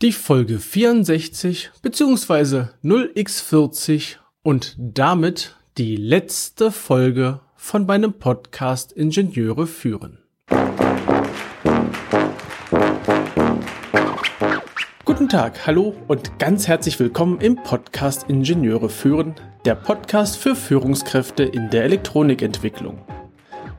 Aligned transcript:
Die 0.00 0.12
Folge 0.12 0.60
64 0.60 1.72
bzw. 1.82 2.66
0x40 2.84 4.18
und 4.44 4.76
damit 4.78 5.56
die 5.76 5.96
letzte 5.96 6.70
Folge 6.70 7.40
von 7.56 7.84
meinem 7.84 8.12
Podcast 8.12 8.92
Ingenieure 8.92 9.66
führen. 9.66 10.18
Guten 15.04 15.28
Tag, 15.28 15.66
hallo 15.66 15.96
und 16.06 16.38
ganz 16.38 16.68
herzlich 16.68 17.00
willkommen 17.00 17.40
im 17.40 17.56
Podcast 17.56 18.30
Ingenieure 18.30 18.90
führen, 18.90 19.34
der 19.64 19.74
Podcast 19.74 20.36
für 20.36 20.54
Führungskräfte 20.54 21.42
in 21.42 21.70
der 21.70 21.82
Elektronikentwicklung. 21.82 23.04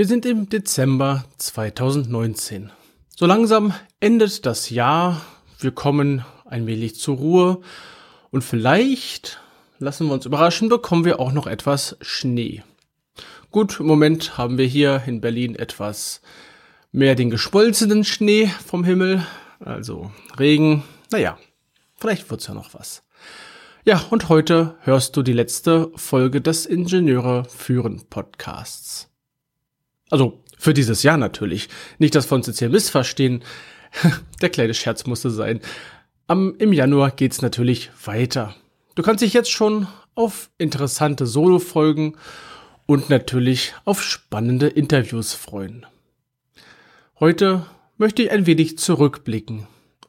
Wir 0.00 0.06
sind 0.06 0.24
im 0.24 0.48
Dezember 0.48 1.26
2019. 1.36 2.70
So 3.14 3.26
langsam 3.26 3.74
endet 4.00 4.46
das 4.46 4.70
Jahr, 4.70 5.20
wir 5.58 5.72
kommen 5.72 6.24
wenig 6.50 6.98
zur 6.98 7.18
Ruhe 7.18 7.60
und 8.30 8.42
vielleicht, 8.42 9.42
lassen 9.78 10.06
wir 10.06 10.14
uns 10.14 10.24
überraschen, 10.24 10.70
bekommen 10.70 11.04
wir 11.04 11.20
auch 11.20 11.32
noch 11.32 11.46
etwas 11.46 11.98
Schnee. 12.00 12.62
Gut, 13.50 13.78
im 13.78 13.88
Moment 13.88 14.38
haben 14.38 14.56
wir 14.56 14.64
hier 14.64 15.02
in 15.06 15.20
Berlin 15.20 15.54
etwas 15.54 16.22
mehr 16.92 17.14
den 17.14 17.28
geschmolzenen 17.28 18.02
Schnee 18.02 18.46
vom 18.46 18.84
Himmel, 18.84 19.26
also 19.58 20.10
Regen. 20.38 20.82
Naja, 21.12 21.36
vielleicht 21.96 22.30
wird's 22.30 22.46
ja 22.46 22.54
noch 22.54 22.72
was. 22.72 23.02
Ja, 23.84 24.02
und 24.08 24.30
heute 24.30 24.76
hörst 24.80 25.18
du 25.18 25.22
die 25.22 25.34
letzte 25.34 25.92
Folge 25.94 26.40
des 26.40 26.64
Ingenieure 26.64 27.44
führen 27.44 28.08
Podcasts. 28.08 29.09
Also 30.10 30.40
für 30.58 30.74
dieses 30.74 31.02
Jahr 31.02 31.16
natürlich. 31.16 31.68
Nicht 31.98 32.14
das 32.14 32.26
von 32.26 32.42
Cecil 32.42 32.68
missverstehen. 32.68 33.42
Der 34.42 34.50
kleine 34.50 34.74
Scherz 34.74 35.06
musste 35.06 35.30
sein. 35.30 35.60
Am, 36.26 36.54
Im 36.58 36.72
Januar 36.72 37.10
geht's 37.12 37.42
natürlich 37.42 37.90
weiter. 38.04 38.54
Du 38.94 39.02
kannst 39.02 39.22
dich 39.22 39.32
jetzt 39.32 39.50
schon 39.50 39.88
auf 40.14 40.50
interessante 40.58 41.26
Solo-Folgen 41.26 42.16
und 42.86 43.08
natürlich 43.08 43.74
auf 43.84 44.02
spannende 44.02 44.66
Interviews 44.66 45.32
freuen. 45.32 45.86
Heute 47.18 47.66
möchte 47.96 48.22
ich 48.22 48.30
ein 48.30 48.46
wenig 48.46 48.78
zurückblicken 48.78 49.66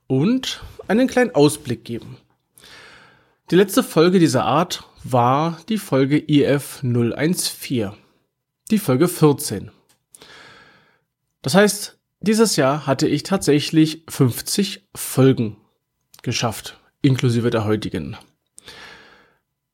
und 0.08 0.61
einen 0.88 1.08
kleinen 1.08 1.36
Ausblick 1.36 1.86
geben. 1.86 2.17
Die 3.52 3.55
letzte 3.55 3.83
Folge 3.83 4.19
dieser 4.19 4.45
Art 4.45 4.83
war 5.03 5.59
die 5.69 5.77
Folge 5.77 6.17
IF 6.17 6.81
014, 6.81 7.91
die 8.69 8.77
Folge 8.77 9.08
14. 9.08 9.71
Das 11.42 11.56
heißt, 11.56 11.97
dieses 12.20 12.56
Jahr 12.56 12.86
hatte 12.86 13.08
ich 13.08 13.23
tatsächlich 13.23 14.03
50 14.08 14.88
Folgen 14.94 15.58
geschafft, 16.22 16.78
inklusive 17.02 17.50
der 17.50 17.66
heutigen. 17.66 18.16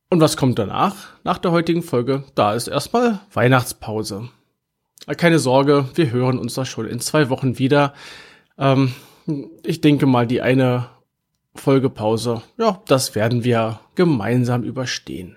Und 0.09 0.21
was 0.21 0.37
kommt 0.37 0.57
danach? 0.57 0.95
Nach 1.25 1.37
der 1.37 1.51
heutigen 1.51 1.83
Folge, 1.83 2.23
da 2.35 2.53
ist 2.53 2.67
erstmal 2.67 3.19
Weihnachtspause. 3.33 4.29
Keine 5.17 5.39
Sorge, 5.39 5.89
wir 5.95 6.11
hören 6.11 6.39
uns 6.39 6.53
da 6.53 6.63
schon 6.63 6.87
in 6.87 7.01
zwei 7.01 7.29
Wochen 7.29 7.59
wieder. 7.59 7.93
Ähm, 8.57 8.93
ich 9.63 9.81
denke 9.81 10.05
mal, 10.05 10.25
die 10.25 10.41
eine 10.41 10.89
Folgepause, 11.55 12.41
ja, 12.57 12.81
das 12.87 13.15
werden 13.15 13.43
wir 13.43 13.81
gemeinsam 13.95 14.63
überstehen. 14.63 15.35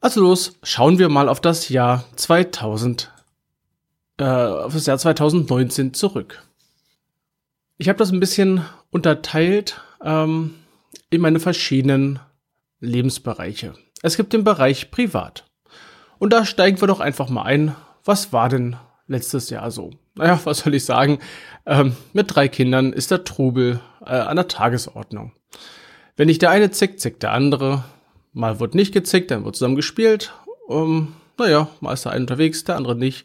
Also 0.00 0.20
los, 0.20 0.58
schauen 0.62 0.98
wir 0.98 1.08
mal 1.08 1.28
auf 1.28 1.40
das 1.40 1.68
Jahr 1.68 2.04
2000 2.16 3.12
äh, 4.20 4.24
auf 4.24 4.72
das 4.72 4.86
Jahr 4.86 4.98
2019 4.98 5.94
zurück. 5.94 6.42
Ich 7.78 7.88
habe 7.88 7.98
das 7.98 8.12
ein 8.12 8.20
bisschen 8.20 8.64
unterteilt 8.90 9.80
ähm, 10.04 10.54
in 11.08 11.20
meine 11.20 11.40
verschiedenen 11.40 12.20
Lebensbereiche. 12.80 13.74
Es 14.02 14.16
gibt 14.16 14.32
den 14.32 14.44
Bereich 14.44 14.90
Privat. 14.90 15.44
Und 16.18 16.32
da 16.32 16.44
steigen 16.44 16.80
wir 16.80 16.88
doch 16.88 17.00
einfach 17.00 17.28
mal 17.28 17.42
ein. 17.42 17.74
Was 18.04 18.32
war 18.32 18.48
denn 18.48 18.76
letztes 19.06 19.50
Jahr 19.50 19.70
so? 19.70 19.90
Naja, 20.14 20.38
was 20.44 20.58
soll 20.58 20.74
ich 20.74 20.84
sagen? 20.84 21.18
Ähm, 21.66 21.96
mit 22.12 22.34
drei 22.34 22.48
Kindern 22.48 22.92
ist 22.92 23.10
der 23.10 23.24
Trubel 23.24 23.80
äh, 24.04 24.10
an 24.10 24.36
der 24.36 24.48
Tagesordnung. 24.48 25.32
Wenn 26.16 26.26
nicht 26.26 26.42
der 26.42 26.50
eine 26.50 26.70
zickt, 26.70 27.00
zickt 27.00 27.22
der 27.22 27.32
andere. 27.32 27.84
Mal 28.32 28.60
wird 28.60 28.74
nicht 28.74 28.92
gezickt, 28.92 29.30
dann 29.30 29.44
wird 29.44 29.56
zusammen 29.56 29.76
gespielt. 29.76 30.34
Ähm, 30.68 31.14
naja, 31.38 31.68
mal 31.80 31.94
ist 31.94 32.04
der 32.04 32.12
eine 32.12 32.22
unterwegs, 32.22 32.64
der 32.64 32.76
andere 32.76 32.94
nicht. 32.94 33.24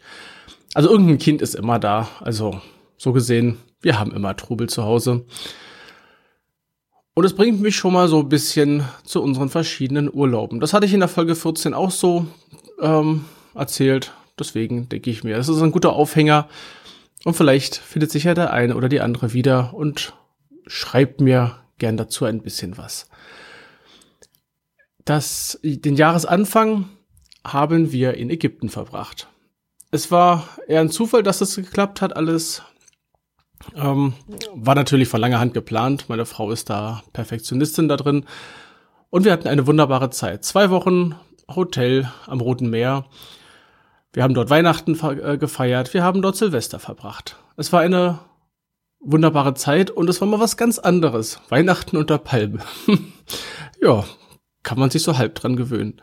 Also 0.75 0.89
irgendein 0.89 1.19
Kind 1.19 1.41
ist 1.41 1.55
immer 1.55 1.79
da. 1.79 2.09
Also 2.19 2.59
so 2.97 3.13
gesehen, 3.13 3.57
wir 3.81 3.97
haben 3.97 4.11
immer 4.11 4.35
Trubel 4.35 4.67
zu 4.67 4.83
Hause. 4.83 5.25
Und 7.13 7.23
es 7.23 7.33
bringt 7.33 7.61
mich 7.61 7.77
schon 7.77 7.93
mal 7.93 8.09
so 8.09 8.19
ein 8.19 8.27
bisschen 8.27 8.83
zu 9.05 9.23
unseren 9.23 9.47
verschiedenen 9.47 10.13
Urlauben. 10.13 10.59
Das 10.59 10.73
hatte 10.73 10.85
ich 10.85 10.93
in 10.93 10.99
der 10.99 11.07
Folge 11.07 11.33
14 11.33 11.73
auch 11.73 11.91
so 11.91 12.27
ähm, 12.81 13.23
erzählt. 13.53 14.11
Deswegen 14.37 14.89
denke 14.89 15.09
ich 15.09 15.23
mir, 15.23 15.37
das 15.37 15.47
ist 15.47 15.61
ein 15.61 15.71
guter 15.71 15.93
Aufhänger. 15.93 16.49
Und 17.23 17.35
vielleicht 17.37 17.77
findet 17.77 18.11
sich 18.11 18.25
ja 18.25 18.33
der 18.33 18.51
eine 18.51 18.75
oder 18.75 18.89
die 18.89 18.99
andere 18.99 19.31
wieder 19.31 19.73
und 19.73 20.13
schreibt 20.67 21.21
mir 21.21 21.57
gern 21.77 21.95
dazu 21.95 22.25
ein 22.25 22.41
bisschen 22.41 22.77
was. 22.77 23.07
Das, 25.05 25.57
den 25.63 25.95
Jahresanfang 25.95 26.89
haben 27.45 27.93
wir 27.93 28.15
in 28.15 28.29
Ägypten 28.29 28.67
verbracht 28.67 29.29
es 29.95 30.11
war 30.11 30.47
eher 30.67 30.81
ein 30.81 30.89
Zufall, 30.89 31.23
dass 31.23 31.39
das 31.39 31.55
geklappt 31.55 32.01
hat, 32.01 32.15
alles. 32.15 32.61
Ähm, 33.75 34.13
war 34.53 34.75
natürlich 34.75 35.07
von 35.07 35.21
langer 35.21 35.39
Hand 35.39 35.53
geplant. 35.53 36.05
Meine 36.09 36.25
Frau 36.25 36.51
ist 36.51 36.69
da 36.69 37.01
Perfektionistin 37.13 37.87
da 37.87 37.95
drin. 37.95 38.25
Und 39.09 39.23
wir 39.23 39.31
hatten 39.31 39.47
eine 39.47 39.65
wunderbare 39.65 40.09
Zeit. 40.09 40.43
Zwei 40.43 40.69
Wochen 40.69 41.15
Hotel 41.47 42.11
am 42.27 42.41
Roten 42.41 42.69
Meer. 42.69 43.05
Wir 44.11 44.23
haben 44.23 44.33
dort 44.33 44.49
Weihnachten 44.49 44.99
äh, 45.01 45.37
gefeiert. 45.37 45.93
Wir 45.93 46.03
haben 46.03 46.21
dort 46.21 46.35
Silvester 46.35 46.79
verbracht. 46.79 47.37
Es 47.55 47.71
war 47.71 47.79
eine 47.79 48.19
wunderbare 48.99 49.53
Zeit 49.53 49.91
und 49.91 50.09
es 50.09 50.19
war 50.19 50.27
mal 50.27 50.39
was 50.39 50.57
ganz 50.57 50.77
anderes. 50.77 51.39
Weihnachten 51.49 51.97
unter 51.97 52.17
Palme. 52.17 52.59
ja, 53.81 54.03
kann 54.63 54.79
man 54.79 54.89
sich 54.89 55.03
so 55.03 55.17
halb 55.17 55.35
dran 55.35 55.55
gewöhnen. 55.55 56.01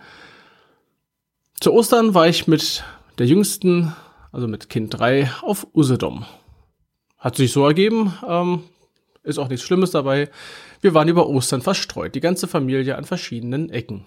Zu 1.61 1.73
Ostern 1.73 2.15
war 2.15 2.27
ich 2.27 2.47
mit 2.49 2.85
der 3.19 3.27
jüngsten, 3.27 3.95
also 4.33 4.49
mit 4.49 4.69
Kind 4.69 4.99
3, 4.99 5.31
auf 5.43 5.67
Usedom. 5.75 6.25
Hat 7.19 7.37
sich 7.37 7.53
so 7.53 7.67
ergeben, 7.67 8.15
ähm, 8.27 8.65
ist 9.23 9.39
auch 9.39 9.49
nichts 9.49 9.65
Schlimmes 9.65 9.93
dabei. 9.93 10.31
Wir 10.81 10.95
waren 10.95 11.09
über 11.09 11.29
Ostern 11.29 11.63
verstreut, 11.63 12.15
die 12.15 12.21
ganze 12.21 12.49
Familie 12.49 12.97
an 12.97 13.05
verschiedenen 13.05 13.71
Ecken. 13.71 14.07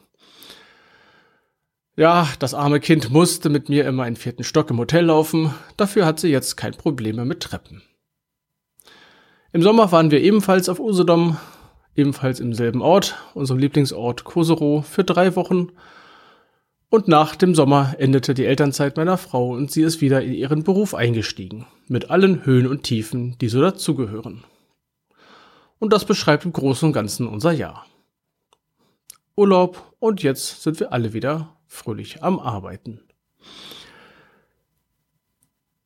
Ja, 1.97 2.27
das 2.39 2.53
arme 2.53 2.81
Kind 2.81 3.09
musste 3.09 3.49
mit 3.49 3.69
mir 3.69 3.85
immer 3.85 4.05
in 4.05 4.17
vierten 4.17 4.43
Stock 4.43 4.69
im 4.69 4.79
Hotel 4.79 5.05
laufen, 5.05 5.53
dafür 5.77 6.05
hat 6.05 6.19
sie 6.19 6.27
jetzt 6.27 6.57
kein 6.57 6.73
Problem 6.73 7.15
mehr 7.15 7.23
mit 7.25 7.39
Treppen. 7.39 7.83
Im 9.53 9.61
Sommer 9.61 9.93
waren 9.93 10.11
wir 10.11 10.19
ebenfalls 10.19 10.67
auf 10.67 10.81
Usedom, 10.81 11.37
ebenfalls 11.95 12.41
im 12.41 12.53
selben 12.53 12.81
Ort, 12.81 13.15
unserem 13.33 13.59
Lieblingsort 13.59 14.25
Kosero, 14.25 14.81
für 14.81 15.05
drei 15.05 15.37
Wochen 15.37 15.69
und 16.89 17.07
nach 17.07 17.35
dem 17.35 17.55
Sommer 17.55 17.95
endete 17.97 18.33
die 18.33 18.45
Elternzeit 18.45 18.97
meiner 18.97 19.17
Frau 19.17 19.49
und 19.49 19.71
sie 19.71 19.81
ist 19.81 20.01
wieder 20.01 20.21
in 20.21 20.33
ihren 20.33 20.63
Beruf 20.63 20.93
eingestiegen, 20.93 21.65
mit 21.87 22.09
allen 22.09 22.45
Höhen 22.45 22.67
und 22.67 22.83
Tiefen, 22.83 23.37
die 23.39 23.49
so 23.49 23.61
dazugehören. 23.61 24.43
Und 25.79 25.91
das 25.91 26.05
beschreibt 26.05 26.45
im 26.45 26.53
Großen 26.53 26.87
und 26.87 26.93
Ganzen 26.93 27.27
unser 27.27 27.51
Jahr. 27.51 27.85
Urlaub 29.35 29.93
und 29.99 30.23
jetzt 30.23 30.63
sind 30.63 30.79
wir 30.79 30.93
alle 30.93 31.13
wieder 31.13 31.57
fröhlich 31.67 32.23
am 32.23 32.39
Arbeiten. 32.39 33.01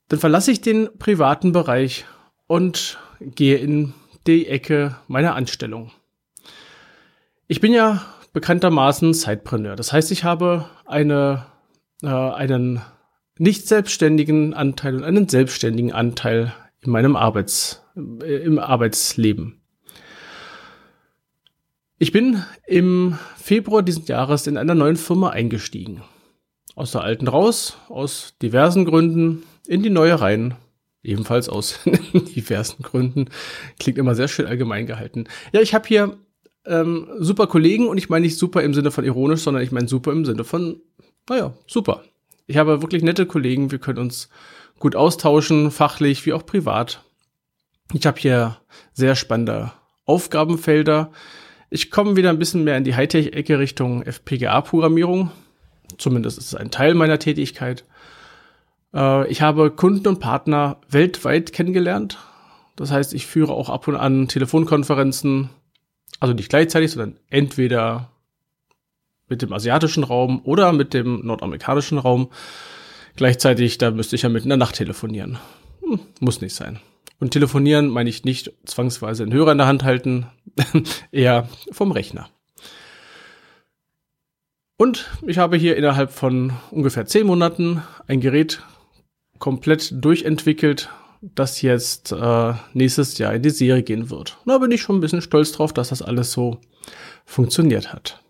Dann 0.10 0.20
verlasse 0.20 0.52
ich 0.52 0.62
den 0.62 0.90
privaten 0.98 1.52
Bereich 1.52 2.06
und 2.48 3.00
gehe 3.20 3.58
in 3.58 3.94
die 4.28 4.48
Ecke 4.48 4.98
meiner 5.08 5.36
Anstellung. 5.36 5.92
Ich 7.48 7.62
bin 7.62 7.74
ja 7.74 8.06
bekanntermaßen 8.34 9.14
Sidepreneur. 9.14 9.76
Das 9.76 9.92
heißt, 9.92 10.12
ich 10.12 10.24
habe 10.24 10.70
eine, 10.90 11.46
äh, 12.04 12.08
einen 12.08 12.82
nicht 13.38 13.68
selbstständigen 13.68 14.54
Anteil 14.54 14.96
und 14.96 15.04
einen 15.04 15.30
selbstständigen 15.30 15.94
Anteil 15.94 16.54
in 16.82 16.92
meinem 16.92 17.16
Arbeits, 17.16 17.84
äh, 17.96 18.44
im 18.44 18.60
Arbeitsleben. 18.60 19.62
Ich 21.98 22.12
bin 22.12 22.44
im 22.66 23.18
Februar 23.38 23.84
diesen 23.84 24.06
Jahres 24.06 24.48
in 24.48 24.58
einer 24.58 24.76
neuen 24.76 24.96
Firma 24.96 25.30
eingestiegen. 25.30 26.02
Aus 26.76 26.92
der 26.92 27.02
alten 27.02 27.28
raus, 27.28 27.78
aus 27.90 28.36
diversen 28.42 28.86
Gründen, 28.86 29.44
in 29.68 29.84
die 29.84 29.90
neue 29.90 30.20
rein. 30.20 30.56
Ebenfalls 31.04 31.50
aus 31.50 31.80
diversen 32.14 32.84
Gründen. 32.84 33.30
Klingt 33.80 33.98
immer 33.98 34.16
sehr 34.16 34.28
schön 34.28 34.48
allgemein 34.48 34.86
gehalten. 34.86 35.26
Ja, 35.52 35.62
ich 35.62 35.74
habe 35.74 35.88
hier 35.88 36.18
ähm, 36.70 37.08
super 37.18 37.48
Kollegen 37.48 37.88
und 37.88 37.98
ich 37.98 38.10
meine 38.10 38.26
nicht 38.26 38.38
super 38.38 38.64
im 38.64 38.74
Sinne 38.74 38.92
von 38.92 39.04
ironisch, 39.04 39.42
sondern 39.42 39.64
ich 39.64 39.72
meine 39.72 39.88
super 39.88 40.12
im 40.12 40.26
Sinne 40.26 40.44
von, 40.44 40.82
naja, 41.28 41.54
super. 41.68 42.04
Ich 42.48 42.58
habe 42.58 42.82
wirklich 42.82 43.04
nette 43.04 43.26
Kollegen, 43.26 43.72
wir 43.72 43.80
können 43.80 44.00
uns 44.00 44.30
gut 44.80 44.96
austauschen, 44.96 45.72
fachlich 45.72 46.26
wie 46.26 46.34
auch 46.34 46.46
privat. 46.46 47.04
Ich 47.94 48.06
habe 48.06 48.20
hier 48.20 48.58
sehr 48.94 49.16
spannende 49.16 49.72
Aufgabenfelder. 50.06 51.12
Ich 51.70 51.92
komme 51.92 52.16
wieder 52.16 52.30
ein 52.30 52.40
bisschen 52.40 52.64
mehr 52.64 52.78
in 52.78 52.84
die 52.84 52.96
Hightech-Ecke 52.96 53.60
Richtung 53.60 54.04
FPGA-Programmierung. 54.04 55.32
Zumindest 55.98 56.38
ist 56.38 56.48
es 56.48 56.56
ein 56.56 56.72
Teil 56.72 56.94
meiner 56.94 57.20
Tätigkeit. 57.20 57.84
Äh, 58.94 59.28
ich 59.30 59.42
habe 59.42 59.72
Kunden 59.72 60.08
und 60.08 60.20
Partner 60.20 60.78
weltweit 60.90 61.52
kennengelernt. 61.52 62.18
Das 62.76 62.92
heißt, 62.92 63.14
ich 63.14 63.28
führe 63.28 63.54
auch 63.54 63.70
ab 63.70 63.88
und 63.88 63.96
an 63.96 64.28
Telefonkonferenzen, 64.28 65.50
also 66.20 66.34
nicht 66.34 66.50
gleichzeitig, 66.50 66.92
sondern 66.92 67.18
entweder 67.30 68.10
mit 69.28 69.42
dem 69.42 69.54
asiatischen 69.54 70.04
Raum 70.04 70.42
oder 70.44 70.74
mit 70.74 70.94
dem 70.94 71.26
nordamerikanischen 71.26 71.98
Raum. 71.98 72.30
Gleichzeitig, 73.16 73.78
da 73.78 73.92
müsste 73.92 74.16
ich 74.16 74.24
ja 74.24 74.30
mitten 74.30 74.46
in 74.46 74.50
der 74.50 74.58
Nacht 74.58 74.76
telefonieren. 74.76 75.38
Hm, 75.82 76.00
muss 76.20 76.42
nicht 76.42 76.56
sein. 76.56 76.80
Und 77.20 77.32
telefonieren 77.32 77.90
meine 77.90 78.10
ich 78.10 78.24
nicht 78.24 78.54
zwangsweise 78.66 79.24
einen 79.24 79.34
Hörer 79.34 79.52
in 79.52 79.58
der 79.58 79.68
Hand 79.68 79.84
halten, 79.84 80.28
eher 81.12 81.50
vom 81.72 81.92
Rechner. 81.92 82.30
Und 84.78 85.10
ich 85.28 85.38
habe 85.38 85.58
hier 85.58 85.76
innerhalb 85.76 86.12
von 86.12 86.54
ungefähr 86.72 87.06
zehn 87.06 87.28
Monaten 87.28 87.84
ein 88.08 88.22
Gerät 88.22 88.64
komplett 89.38 89.94
durchentwickelt, 89.94 90.90
das 91.22 91.62
jetzt 91.62 92.12
äh, 92.12 92.54
nächstes 92.74 93.18
Jahr 93.18 93.34
in 93.34 93.42
die 93.42 93.50
Serie 93.50 93.84
gehen 93.84 94.10
wird. 94.10 94.38
Da 94.46 94.58
bin 94.58 94.72
ich 94.72 94.82
schon 94.82 94.98
ein 94.98 95.02
bisschen 95.02 95.22
stolz 95.22 95.52
drauf, 95.52 95.74
dass 95.74 95.90
das 95.90 96.02
alles 96.02 96.32
so 96.32 96.60
funktioniert 97.26 97.94
hat. 97.94 98.22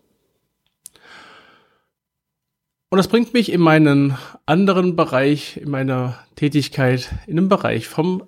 Und 2.90 2.96
das 2.96 3.06
bringt 3.06 3.32
mich 3.32 3.52
in 3.52 3.60
meinen 3.60 4.18
anderen 4.46 4.96
Bereich, 4.96 5.56
in 5.58 5.70
meiner 5.70 6.18
Tätigkeit, 6.34 7.14
in 7.28 7.36
den 7.36 7.48
Bereich 7.48 7.86
vom 7.86 8.24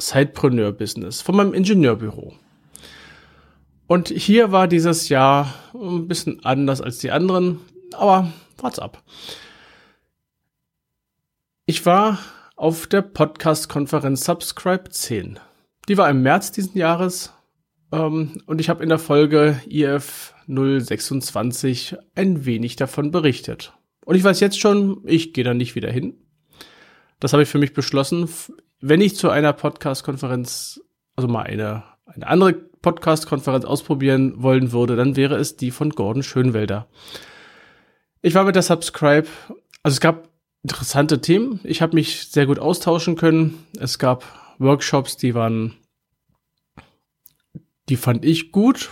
Sidepreneur-Business, 0.00 1.20
von 1.20 1.36
meinem 1.36 1.52
Ingenieurbüro. 1.52 2.32
Und 3.86 4.08
hier 4.08 4.50
war 4.50 4.66
dieses 4.66 5.10
Jahr 5.10 5.52
ein 5.74 6.08
bisschen 6.08 6.42
anders 6.44 6.80
als 6.80 6.98
die 6.98 7.10
anderen, 7.10 7.60
aber 7.92 8.32
wart's 8.56 8.78
ab. 8.78 9.02
Ich 11.66 11.84
war 11.84 12.18
auf 12.58 12.88
der 12.88 13.02
Podcast-Konferenz 13.02 14.24
Subscribe 14.24 14.90
10. 14.90 15.38
Die 15.88 15.96
war 15.96 16.10
im 16.10 16.22
März 16.22 16.50
diesen 16.50 16.76
Jahres 16.76 17.32
ähm, 17.92 18.42
und 18.46 18.60
ich 18.60 18.68
habe 18.68 18.82
in 18.82 18.88
der 18.88 18.98
Folge 18.98 19.60
IF 19.68 20.34
026 20.48 21.96
ein 22.16 22.44
wenig 22.44 22.74
davon 22.74 23.12
berichtet. 23.12 23.74
Und 24.04 24.16
ich 24.16 24.24
weiß 24.24 24.40
jetzt 24.40 24.58
schon, 24.58 25.02
ich 25.04 25.32
gehe 25.32 25.44
da 25.44 25.54
nicht 25.54 25.76
wieder 25.76 25.90
hin. 25.90 26.14
Das 27.20 27.32
habe 27.32 27.44
ich 27.44 27.48
für 27.48 27.58
mich 27.58 27.74
beschlossen. 27.74 28.28
Wenn 28.80 29.00
ich 29.00 29.14
zu 29.14 29.30
einer 29.30 29.52
Podcast-Konferenz, 29.52 30.80
also 31.14 31.28
mal 31.28 31.42
eine, 31.42 31.84
eine 32.06 32.26
andere 32.26 32.54
Podcast-Konferenz 32.54 33.66
ausprobieren 33.66 34.42
wollen 34.42 34.72
würde, 34.72 34.96
dann 34.96 35.14
wäre 35.14 35.36
es 35.36 35.56
die 35.56 35.70
von 35.70 35.90
Gordon 35.90 36.24
Schönwelder. 36.24 36.88
Ich 38.20 38.34
war 38.34 38.42
mit 38.42 38.56
der 38.56 38.62
Subscribe, 38.62 39.28
also 39.84 39.94
es 39.94 40.00
gab 40.00 40.27
interessante 40.62 41.20
Themen. 41.20 41.60
Ich 41.64 41.82
habe 41.82 41.94
mich 41.94 42.28
sehr 42.28 42.46
gut 42.46 42.58
austauschen 42.58 43.16
können. 43.16 43.66
Es 43.78 43.98
gab 43.98 44.24
Workshops, 44.58 45.16
die 45.16 45.34
waren, 45.34 45.74
die 47.88 47.96
fand 47.96 48.24
ich 48.24 48.52
gut. 48.52 48.90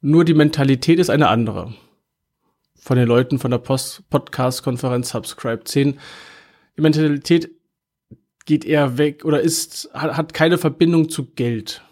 Nur 0.00 0.24
die 0.24 0.34
Mentalität 0.34 0.98
ist 0.98 1.10
eine 1.10 1.28
andere 1.28 1.74
von 2.80 2.96
den 2.96 3.06
Leuten 3.06 3.38
von 3.38 3.50
der 3.50 3.58
Podcast-Konferenz 3.58 5.10
Subscribe 5.10 5.64
10. 5.64 6.00
Die 6.76 6.80
Mentalität 6.80 7.50
geht 8.46 8.64
eher 8.64 8.98
weg 8.98 9.24
oder 9.24 9.40
ist, 9.40 9.90
hat, 9.92 10.16
hat 10.16 10.34
keine 10.34 10.58
Verbindung 10.58 11.10
zu 11.10 11.26
Geld, 11.26 11.82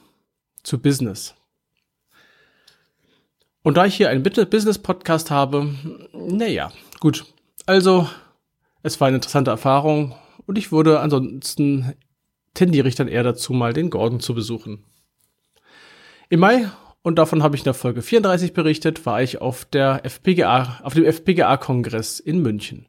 zu 0.62 0.80
Business. 0.80 1.34
Und 3.62 3.76
da 3.76 3.84
ich 3.84 3.96
hier 3.96 4.08
einen 4.08 4.22
Business-Podcast 4.22 5.30
habe, 5.30 5.74
naja, 6.12 6.72
gut. 7.00 7.26
Also, 7.66 8.08
es 8.82 9.00
war 9.00 9.08
eine 9.08 9.16
interessante 9.16 9.50
Erfahrung 9.50 10.14
und 10.46 10.58
ich 10.58 10.72
würde 10.72 11.00
ansonsten 11.00 11.94
tendiere 12.54 12.88
ich 12.88 12.94
dann 12.94 13.08
eher 13.08 13.22
dazu, 13.22 13.52
mal 13.52 13.72
den 13.72 13.90
Gordon 13.90 14.20
zu 14.20 14.34
besuchen. 14.34 14.84
Im 16.28 16.40
Mai 16.40 16.68
und 17.02 17.16
davon 17.16 17.42
habe 17.42 17.56
ich 17.56 17.62
in 17.62 17.66
der 17.66 17.74
Folge 17.74 18.02
34 18.02 18.52
berichtet, 18.52 19.06
war 19.06 19.22
ich 19.22 19.40
auf 19.40 19.64
der 19.64 20.04
FPGA, 20.04 20.80
auf 20.82 20.94
dem 20.94 21.04
FPGA-Kongress 21.04 22.20
in 22.20 22.42
München. 22.42 22.88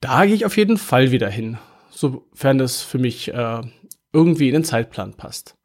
Da 0.00 0.24
gehe 0.24 0.34
ich 0.34 0.46
auf 0.46 0.56
jeden 0.56 0.78
Fall 0.78 1.10
wieder 1.10 1.28
hin, 1.28 1.58
sofern 1.90 2.60
es 2.60 2.82
für 2.82 2.98
mich 2.98 3.32
äh, 3.32 3.62
irgendwie 4.12 4.48
in 4.48 4.54
den 4.54 4.64
Zeitplan 4.64 5.14
passt. 5.14 5.55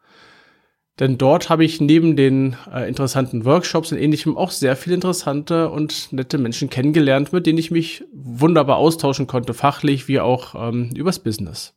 Denn 1.01 1.18
dort 1.18 1.50
habe 1.50 1.65
ich 1.65 1.81
neben 1.81 2.15
den 2.15 2.56
äh, 2.71 2.88
interessanten 2.88 3.44
Workshops 3.44 3.92
und 3.92 3.98
ähnlichem 3.98 4.38
auch 4.38 4.51
sehr 4.51 4.75
viele 4.75 4.94
interessante 4.94 5.71
und 5.71 6.13
nette 6.13 6.38
Menschen 6.38 6.69
kennengelernt, 6.69 7.33
mit 7.33 7.48
denen 7.48 7.57
ich 7.57 7.71
mich 7.71 8.03
wunderbar 8.13 8.77
austauschen 8.77 9.25
konnte, 9.25 9.56
fachlich 9.56 10.07
wie 10.07 10.19
auch 10.19 10.53
ähm, 10.53 10.92
übers 10.95 11.18
Business. 11.18 11.74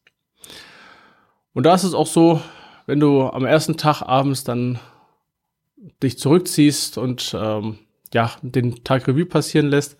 Und 1.54 1.64
da 1.64 1.74
ist 1.74 1.84
es 1.84 1.94
auch 1.94 2.06
so, 2.06 2.42
wenn 2.84 3.00
du 3.00 3.22
am 3.22 3.46
ersten 3.46 3.78
Tag 3.78 4.02
abends 4.02 4.44
dann 4.44 4.78
dich 6.02 6.18
zurückziehst 6.18 6.98
und 6.98 7.34
ähm, 7.34 7.78
ja, 8.12 8.30
den 8.42 8.84
Tag 8.84 9.08
Revue 9.08 9.24
passieren 9.24 9.68
lässt, 9.68 9.96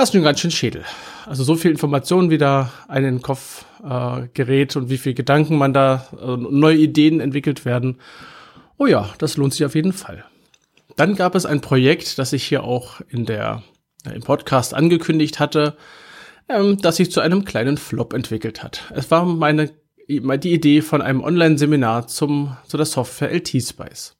das 0.00 0.08
ist 0.08 0.16
ein 0.16 0.22
ganz 0.22 0.40
schön 0.40 0.50
Schädel. 0.50 0.82
Also 1.26 1.44
so 1.44 1.56
viel 1.56 1.70
Informationen, 1.70 2.30
wie 2.30 2.38
da 2.38 2.72
einen 2.88 3.16
den 3.16 3.22
Kopf 3.22 3.66
äh, 3.84 4.28
gerät 4.32 4.74
und 4.76 4.88
wie 4.88 4.96
viel 4.96 5.12
Gedanken 5.12 5.58
man 5.58 5.74
da, 5.74 6.06
äh, 6.18 6.36
neue 6.36 6.78
Ideen 6.78 7.20
entwickelt 7.20 7.66
werden. 7.66 8.00
Oh 8.78 8.86
ja, 8.86 9.10
das 9.18 9.36
lohnt 9.36 9.52
sich 9.52 9.64
auf 9.66 9.74
jeden 9.74 9.92
Fall. 9.92 10.24
Dann 10.96 11.16
gab 11.16 11.34
es 11.34 11.44
ein 11.44 11.60
Projekt, 11.60 12.18
das 12.18 12.32
ich 12.32 12.44
hier 12.44 12.64
auch 12.64 13.02
in 13.10 13.26
der, 13.26 13.62
äh, 14.06 14.14
im 14.14 14.22
Podcast 14.22 14.72
angekündigt 14.72 15.38
hatte, 15.38 15.76
ähm, 16.48 16.78
das 16.80 16.96
sich 16.96 17.12
zu 17.12 17.20
einem 17.20 17.44
kleinen 17.44 17.76
Flop 17.76 18.14
entwickelt 18.14 18.62
hat. 18.62 18.84
Es 18.94 19.10
war 19.10 19.26
meine, 19.26 19.70
die 20.08 20.52
Idee 20.52 20.80
von 20.80 21.02
einem 21.02 21.22
Online-Seminar 21.22 22.06
zum, 22.06 22.56
zu 22.66 22.78
der 22.78 22.86
Software 22.86 23.32
LT-Spice. 23.32 24.16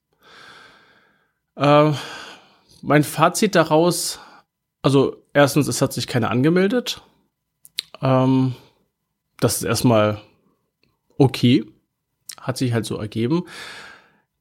Äh, 1.57 1.93
mein 2.83 3.03
Fazit 3.03 3.55
daraus, 3.55 4.21
also 4.83 5.17
erstens, 5.33 5.69
es 5.69 5.83
hat 5.83 5.93
sich 5.93 6.07
keiner 6.07 6.31
angemeldet. 6.31 7.03
Ähm, 8.03 8.55
das 9.39 9.57
ist 9.57 9.65
erstmal 9.65 10.21
okay. 11.19 11.65
Hat 12.41 12.57
sich 12.57 12.73
halt 12.73 12.87
so 12.87 12.97
ergeben. 12.97 13.45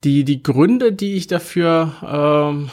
Die, 0.03 0.23
die 0.23 0.41
Gründe, 0.41 0.93
die 0.93 1.15
ich 1.15 1.27
dafür 1.27 1.93
ähm, 2.01 2.69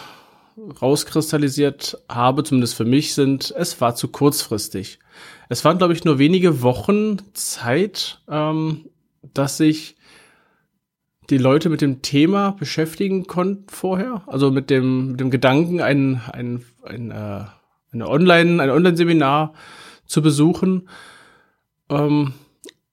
rauskristallisiert 0.81 1.99
habe, 2.09 2.45
zumindest 2.45 2.75
für 2.75 2.85
mich, 2.85 3.15
sind, 3.15 3.53
es 3.57 3.81
war 3.81 3.97
zu 3.97 4.09
kurzfristig. 4.09 5.01
Es 5.49 5.65
waren, 5.65 5.79
glaube 5.79 5.93
ich, 5.93 6.05
nur 6.05 6.19
wenige 6.19 6.63
Wochen 6.63 7.19
Zeit, 7.35 8.21
ähm, 8.29 8.89
dass 9.35 9.59
ich 9.59 9.96
die 11.31 11.39
Leute 11.39 11.69
mit 11.69 11.81
dem 11.81 12.03
Thema 12.03 12.53
beschäftigen 12.53 13.27
konnten 13.27 13.69
vorher? 13.69 14.23
Also 14.27 14.51
mit 14.51 14.71
dem, 14.71 15.13
mit 15.13 15.21
dem 15.21 15.31
Gedanken, 15.31 15.81
ein, 15.81 16.21
ein, 16.33 16.65
ein, 16.85 17.11
äh, 17.11 17.45
eine 17.93 18.09
Online, 18.09 18.63
ein 18.63 18.71
Online-Seminar 18.71 19.55
zu 20.07 20.23
besuchen. 20.23 20.89
Ähm, 21.91 22.35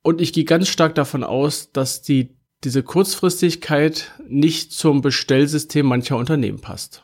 und 0.02 0.22
ich 0.22 0.34
gehe 0.34 0.46
ganz 0.46 0.68
stark 0.68 0.96
davon 0.96 1.24
aus, 1.24 1.72
dass 1.72 2.02
die, 2.02 2.36
diese 2.64 2.84
Kurzfristigkeit 2.84 4.12
nicht 4.28 4.74
zum 4.74 5.02
Bestellsystem 5.02 5.86
mancher 5.86 6.18
Unternehmen 6.18 6.60
passt. 6.60 7.04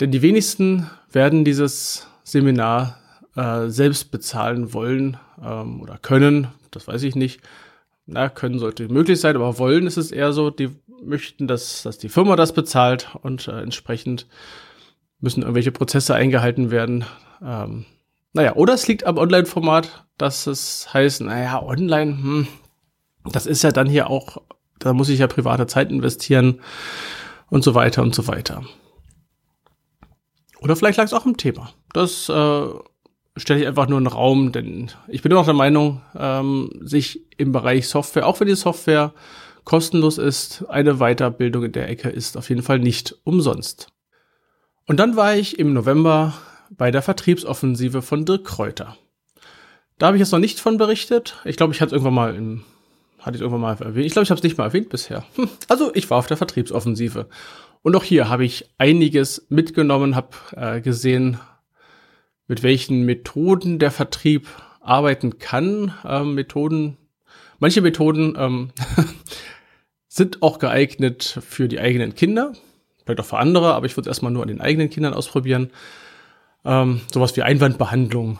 Denn 0.00 0.10
die 0.10 0.22
wenigsten 0.22 0.90
werden 1.12 1.44
dieses 1.44 2.08
Seminar 2.24 2.98
äh, 3.36 3.68
selbst 3.68 4.10
bezahlen 4.10 4.72
wollen 4.72 5.16
ähm, 5.42 5.80
oder 5.80 5.98
können, 5.98 6.48
das 6.70 6.88
weiß 6.88 7.02
ich 7.02 7.14
nicht 7.14 7.40
na, 8.06 8.28
können 8.28 8.58
sollte 8.58 8.88
möglich 8.88 9.20
sein, 9.20 9.36
aber 9.36 9.58
wollen 9.58 9.86
ist 9.86 9.96
es 9.96 10.10
eher 10.10 10.32
so, 10.32 10.50
die 10.50 10.70
möchten, 11.02 11.48
dass, 11.48 11.82
dass 11.82 11.98
die 11.98 12.08
Firma 12.08 12.36
das 12.36 12.52
bezahlt 12.52 13.08
und 13.22 13.48
äh, 13.48 13.60
entsprechend 13.60 14.26
müssen 15.20 15.42
irgendwelche 15.42 15.72
Prozesse 15.72 16.14
eingehalten 16.14 16.70
werden. 16.70 17.04
Ähm, 17.42 17.86
naja, 18.32 18.54
oder 18.54 18.74
es 18.74 18.86
liegt 18.88 19.04
am 19.04 19.18
Online-Format, 19.18 20.06
dass 20.18 20.46
es 20.46 20.92
heißt, 20.92 21.22
naja, 21.22 21.62
online, 21.62 22.12
hm, 22.12 22.48
das 23.30 23.46
ist 23.46 23.62
ja 23.62 23.72
dann 23.72 23.88
hier 23.88 24.10
auch 24.10 24.38
da 24.82 24.92
muss 24.92 25.08
ich 25.08 25.20
ja 25.20 25.26
private 25.26 25.66
Zeit 25.66 25.90
investieren 25.90 26.60
und 27.50 27.62
so 27.62 27.74
weiter 27.74 28.02
und 28.02 28.14
so 28.14 28.26
weiter. 28.26 28.64
Oder 30.60 30.76
vielleicht 30.76 30.98
lag 30.98 31.04
es 31.04 31.12
auch 31.12 31.26
im 31.26 31.36
Thema. 31.36 31.72
Das 31.92 32.28
äh, 32.28 32.66
stelle 33.36 33.60
ich 33.60 33.66
einfach 33.66 33.88
nur 33.88 33.98
in 33.98 34.04
den 34.04 34.12
Raum, 34.12 34.52
denn 34.52 34.90
ich 35.08 35.22
bin 35.22 35.32
immer 35.32 35.40
noch 35.40 35.46
der 35.46 35.54
Meinung, 35.54 36.02
ähm, 36.16 36.70
sich 36.80 37.22
im 37.38 37.52
Bereich 37.52 37.88
Software, 37.88 38.26
auch 38.26 38.40
wenn 38.40 38.48
die 38.48 38.54
Software 38.54 39.12
kostenlos 39.64 40.18
ist, 40.18 40.64
eine 40.68 40.96
Weiterbildung 40.96 41.64
in 41.64 41.72
der 41.72 41.88
Ecke 41.88 42.08
ist 42.08 42.36
auf 42.36 42.48
jeden 42.48 42.62
Fall 42.62 42.78
nicht 42.78 43.16
umsonst. 43.24 43.88
Und 44.86 44.98
dann 44.98 45.16
war 45.16 45.36
ich 45.36 45.58
im 45.58 45.72
November 45.72 46.34
bei 46.70 46.90
der 46.90 47.02
Vertriebsoffensive 47.02 48.02
von 48.02 48.24
Dirk 48.24 48.44
Kräuter. 48.44 48.96
Da 49.98 50.06
habe 50.06 50.16
ich 50.16 50.20
jetzt 50.20 50.32
noch 50.32 50.38
nicht 50.38 50.58
von 50.58 50.78
berichtet. 50.78 51.36
Ich 51.44 51.56
glaube, 51.56 51.72
ich 51.72 51.80
hatte 51.80 51.90
es 51.90 51.92
irgendwann 51.92 52.14
mal 52.14 52.34
im, 52.34 52.64
hatte 53.20 53.36
ich 53.36 53.40
irgendwann 53.40 53.60
mal 53.60 53.76
erwähnt. 53.78 54.06
Ich 54.06 54.12
glaube, 54.12 54.24
ich 54.24 54.30
habe 54.30 54.38
es 54.38 54.42
nicht 54.42 54.58
mal 54.58 54.64
erwähnt 54.64 54.88
bisher. 54.88 55.24
Hm. 55.36 55.48
Also 55.68 55.92
ich 55.94 56.10
war 56.10 56.18
auf 56.18 56.26
der 56.26 56.36
Vertriebsoffensive. 56.36 57.28
Und 57.82 57.94
auch 57.94 58.04
hier 58.04 58.28
habe 58.28 58.44
ich 58.44 58.70
einiges 58.78 59.46
mitgenommen, 59.48 60.16
habe 60.16 60.30
äh, 60.56 60.80
gesehen, 60.80 61.38
mit 62.48 62.62
welchen 62.62 63.04
Methoden 63.04 63.78
der 63.78 63.90
Vertrieb 63.90 64.48
arbeiten 64.80 65.38
kann. 65.38 65.94
Ähm, 66.04 66.34
Methoden, 66.34 66.96
manche 67.58 67.80
Methoden 67.80 68.34
ähm, 68.38 68.70
sind 70.08 70.42
auch 70.42 70.58
geeignet 70.58 71.38
für 71.46 71.68
die 71.68 71.80
eigenen 71.80 72.14
Kinder, 72.14 72.52
vielleicht 73.04 73.20
auch 73.20 73.26
für 73.26 73.38
andere, 73.38 73.74
aber 73.74 73.86
ich 73.86 73.96
würde 73.96 74.08
es 74.08 74.16
erstmal 74.16 74.32
nur 74.32 74.42
an 74.42 74.48
den 74.48 74.60
eigenen 74.60 74.90
Kindern 74.90 75.14
ausprobieren. 75.14 75.70
Ähm, 76.64 77.00
sowas 77.12 77.36
wie 77.36 77.42
Einwandbehandlung. 77.42 78.38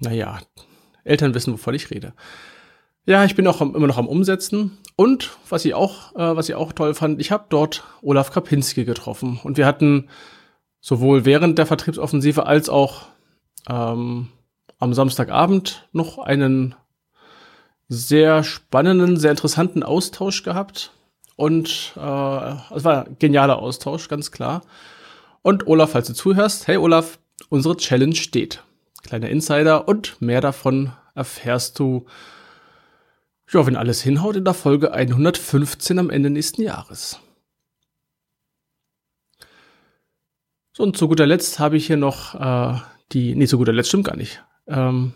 Naja, 0.00 0.38
Eltern 1.04 1.34
wissen, 1.34 1.52
wovon 1.52 1.74
ich 1.74 1.90
rede. 1.90 2.12
Ja, 3.06 3.24
ich 3.24 3.34
bin 3.34 3.46
auch 3.46 3.60
immer 3.60 3.86
noch 3.86 3.98
am 3.98 4.08
Umsetzen. 4.08 4.78
Und 4.96 5.30
was 5.48 5.64
ich 5.64 5.74
auch, 5.74 6.14
äh, 6.14 6.36
was 6.36 6.48
ich 6.48 6.54
auch 6.54 6.72
toll 6.72 6.94
fand, 6.94 7.20
ich 7.20 7.30
habe 7.30 7.46
dort 7.48 7.84
Olaf 8.02 8.30
Kapinski 8.30 8.84
getroffen. 8.84 9.40
Und 9.42 9.56
wir 9.56 9.66
hatten 9.66 10.08
sowohl 10.80 11.24
während 11.24 11.58
der 11.58 11.66
Vertriebsoffensive 11.66 12.46
als 12.46 12.68
auch 12.68 13.06
ähm, 13.68 14.28
am 14.78 14.94
Samstagabend 14.94 15.88
noch 15.92 16.18
einen 16.18 16.74
sehr 17.88 18.44
spannenden, 18.44 19.16
sehr 19.16 19.32
interessanten 19.32 19.82
Austausch 19.82 20.42
gehabt. 20.42 20.92
Und 21.36 21.92
äh, 21.96 22.54
es 22.74 22.84
war 22.84 23.06
ein 23.06 23.16
genialer 23.18 23.58
Austausch, 23.58 24.08
ganz 24.08 24.30
klar. 24.30 24.62
Und 25.42 25.66
Olaf, 25.66 25.92
falls 25.92 26.06
du 26.06 26.14
zuhörst, 26.14 26.66
hey 26.66 26.76
Olaf, 26.76 27.18
unsere 27.48 27.76
Challenge 27.76 28.14
steht. 28.14 28.62
Kleiner 29.02 29.28
Insider 29.28 29.88
und 29.88 30.20
mehr 30.20 30.40
davon 30.40 30.92
erfährst 31.14 31.78
du, 31.78 32.06
ja, 33.50 33.66
wenn 33.66 33.76
alles 33.76 34.02
hinhaut, 34.02 34.36
in 34.36 34.44
der 34.44 34.54
Folge 34.54 34.92
115 34.92 35.98
am 35.98 36.10
Ende 36.10 36.30
nächsten 36.30 36.62
Jahres. 36.62 37.18
So, 40.72 40.82
und 40.84 40.96
zu 40.96 41.08
guter 41.08 41.26
Letzt 41.26 41.58
habe 41.58 41.76
ich 41.76 41.86
hier 41.86 41.96
noch 41.96 42.34
äh, 42.34 42.78
die, 43.12 43.34
nee, 43.34 43.46
zu 43.46 43.58
guter 43.58 43.72
Letzt 43.72 43.88
stimmt 43.88 44.04
gar 44.04 44.16
nicht. 44.16 44.42
Ähm, 44.68 45.12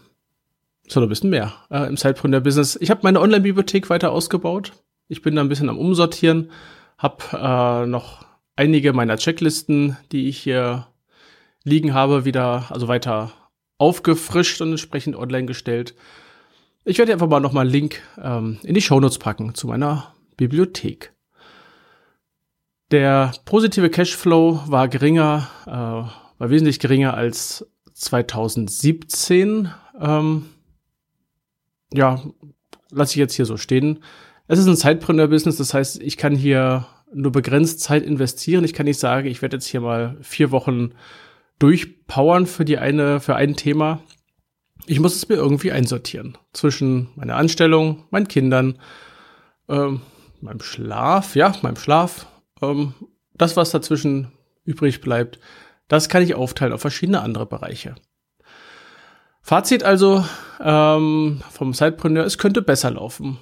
sondern 0.89 1.09
ein 1.09 1.11
bisschen 1.11 1.31
mehr 1.31 1.55
äh, 1.71 1.87
im 1.87 1.97
Zeitpunkt 1.97 2.35
der 2.35 2.41
Business. 2.41 2.77
Ich 2.81 2.91
habe 2.91 3.01
meine 3.05 3.21
Online-Bibliothek 3.21 3.89
weiter 3.89 4.13
ausgebaut. 4.13 4.73
Ich 5.09 5.23
bin 5.23 5.37
da 5.37 5.43
ein 5.43 5.49
bisschen 5.49 5.69
am 5.69 5.79
Umsortieren, 5.79 6.51
habe 6.99 7.25
äh, 7.33 7.87
noch 7.87 8.27
einige 8.57 8.93
meiner 8.93 9.17
Checklisten, 9.17 9.97
die 10.13 10.29
ich 10.29 10.39
hier 10.39 10.89
liegen 11.63 11.95
habe, 11.95 12.25
wieder, 12.25 12.67
also 12.71 12.89
weiter 12.89 13.33
aufgefrischt 13.79 14.61
und 14.61 14.71
entsprechend 14.71 15.17
online 15.17 15.47
gestellt. 15.47 15.95
Ich 16.85 16.99
werde 16.99 17.13
einfach 17.13 17.29
mal 17.29 17.41
nochmal 17.41 17.63
einen 17.63 17.73
Link 17.73 18.03
ähm, 18.23 18.59
in 18.63 18.75
die 18.75 18.83
Shownotes 18.83 19.19
packen 19.19 19.55
zu 19.55 19.67
meiner 19.67 20.15
Bibliothek. 20.37 21.14
Der 22.91 23.33
positive 23.45 23.91
Cashflow 23.91 24.61
war 24.67 24.89
geringer, 24.89 25.49
äh, 25.67 25.71
war 25.71 26.51
wesentlich 26.51 26.79
geringer 26.79 27.15
als 27.15 27.67
2017. 27.95 29.71
Ähm, 30.01 30.47
ja, 31.93 32.21
lasse 32.91 33.13
ich 33.13 33.17
jetzt 33.17 33.35
hier 33.35 33.47
so 33.47 33.57
stehen. 33.57 34.03
Es 34.47 34.59
ist 34.59 34.67
ein 34.67 34.77
Zeitpreneur-Business, 34.77 35.57
das 35.57 35.73
heißt, 35.73 36.03
ich 36.03 36.17
kann 36.17 36.37
hier 36.37 36.87
nur 37.13 37.33
begrenzt 37.33 37.81
Zeit 37.81 38.03
investieren. 38.03 38.65
Ich 38.65 38.75
kann 38.75 38.85
nicht 38.85 38.99
sagen, 39.01 39.27
ich 39.29 39.41
werde 39.41 39.57
jetzt 39.57 39.67
hier 39.67 39.81
mal 39.81 40.17
vier 40.21 40.51
Wochen 40.51 40.93
durchpowern 41.59 42.47
für 42.47 42.65
die 42.65 42.79
eine, 42.79 43.21
für 43.21 43.37
ein 43.37 43.57
Thema. 43.57 44.01
Ich 44.87 45.01
muss 45.01 45.15
es 45.17 45.29
mir 45.29 45.37
irgendwie 45.37 45.73
einsortieren. 45.73 46.37
Zwischen 46.53 47.09
meiner 47.15 47.37
Anstellung, 47.37 48.05
meinen 48.11 48.29
Kindern, 48.29 48.79
ähm, 49.69 50.03
meinem 50.41 50.61
Schlaf, 50.61 51.37
ja, 51.37 51.55
meinem 51.63 51.77
Schlaf, 51.77 52.27
ähm, 52.71 52.95
das, 53.35 53.57
was 53.57 53.71
dazwischen 53.71 54.33
übrig 54.65 55.01
bleibt, 55.01 55.39
das 55.89 56.09
kann 56.09 56.23
ich 56.23 56.35
aufteilen 56.35 56.73
auf 56.73 56.81
verschiedene 56.81 57.21
andere 57.21 57.47
Bereiche. 57.47 57.95
Fazit 59.43 59.83
also 59.83 60.25
ähm, 60.61 61.43
vom 61.51 61.75
Sidepreneur, 61.75 62.25
es 62.25 62.39
könnte 62.39 62.63
besser 62.63 62.93
laufen. 62.93 63.39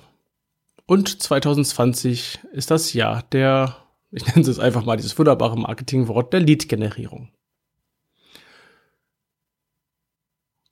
Und 0.87 1.23
2020 1.23 2.41
ist 2.53 2.71
das 2.71 2.93
Jahr 2.93 3.23
der, 3.31 3.77
ich 4.11 4.27
nenne 4.27 4.49
es 4.49 4.59
einfach 4.59 4.85
mal 4.85 4.97
dieses 4.97 5.17
wunderbare 5.17 5.57
Marketingwort 5.57 6.33
der 6.33 6.41
Lead-Generierung. 6.41 7.31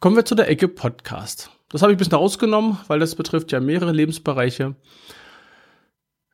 Kommen 0.00 0.16
wir 0.16 0.24
zu 0.24 0.34
der 0.34 0.48
Ecke 0.48 0.66
Podcast. 0.66 1.50
Das 1.68 1.82
habe 1.82 1.92
ich 1.92 1.96
ein 1.96 1.98
bisschen 1.98 2.14
rausgenommen, 2.14 2.78
weil 2.88 2.98
das 2.98 3.14
betrifft 3.14 3.52
ja 3.52 3.60
mehrere 3.60 3.92
Lebensbereiche. 3.92 4.74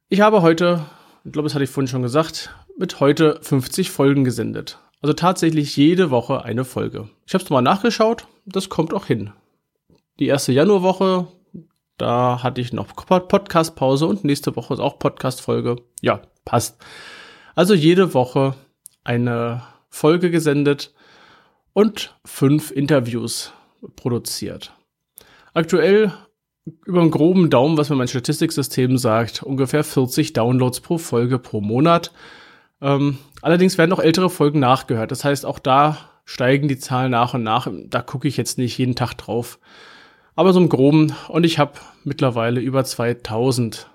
Ich 0.09 0.21
habe 0.21 0.41
heute, 0.41 0.87
ich 1.26 1.33
glaube, 1.33 1.47
das 1.47 1.54
hatte 1.54 1.64
ich 1.64 1.71
vorhin 1.71 1.88
schon 1.88 2.02
gesagt, 2.02 2.54
mit 2.78 3.00
heute 3.00 3.40
50 3.42 3.90
Folgen 3.90 4.23
gesendet. 4.23 4.78
Also 5.02 5.12
tatsächlich 5.12 5.76
jede 5.76 6.11
Woche 6.11 6.45
eine 6.45 6.64
Folge. 6.64 7.09
Ich 7.26 7.35
habe 7.35 7.42
es 7.42 7.50
mal 7.50 7.62
nachgeschaut, 7.62 8.28
das 8.45 8.68
kommt 8.68 8.95
auch 8.95 9.06
hin. 9.06 9.33
Die 10.21 10.26
erste 10.26 10.52
Januarwoche, 10.52 11.26
da 11.99 12.45
hatte 12.45 12.61
ich 12.61 12.73
noch 12.73 12.95
Podcast-Pause 12.95 14.06
und 14.06 14.23
nächste 14.23 14.54
Woche 14.54 14.75
ist 14.75 14.80
auch 14.80 15.00
Podcast-Folge. 15.00 15.76
Ja, 16.00 16.23
passt. 16.45 16.78
Also 17.56 17.75
jede 17.75 18.14
Woche 18.14 18.54
eine 19.02 19.62
Folge 19.88 20.30
gesendet 20.30 20.95
und 21.73 22.14
fünf 22.25 22.71
Interviews 22.71 23.52
produziert. 23.97 24.73
Aktuell 25.54 26.12
über 26.85 27.01
einen 27.01 27.11
groben 27.11 27.51
Daumen, 27.51 27.79
was 27.79 27.91
mir 27.91 27.97
mein 27.97 28.09
Statistiksystem 28.09 28.99
sagt, 28.99 29.43
ungefähr 29.43 29.85
40 29.85 30.33
Downloads 30.33 30.81
pro 30.81 30.99
Folge 30.99 31.39
pro 31.39 31.61
Monat. 31.61 32.13
Ähm, 32.81 33.19
allerdings 33.43 33.79
werden 33.79 33.93
auch 33.93 34.01
ältere 34.01 34.31
Folgen 34.31 34.61
nachgehört. 34.61 35.11
Das 35.11 35.25
heißt, 35.25 35.47
auch 35.47 35.59
da 35.59 35.99
steigen 36.25 36.69
die 36.69 36.79
Zahlen 36.79 37.13
nach 37.13 37.35
und 37.35 37.43
nach. 37.43 37.69
Da 37.87 38.03
gucke 38.03 38.29
ich 38.29 38.37
jetzt 38.37 38.59
nicht 38.59 38.77
jeden 38.79 38.97
Tag 38.97 39.15
drauf. 39.15 39.59
Aber 40.35 40.53
so 40.53 40.61
im 40.61 40.69
Groben. 40.69 41.15
Und 41.29 41.45
ich 41.45 41.59
habe 41.59 41.73
mittlerweile 42.05 42.61
über 42.61 42.85
2000 42.85 43.89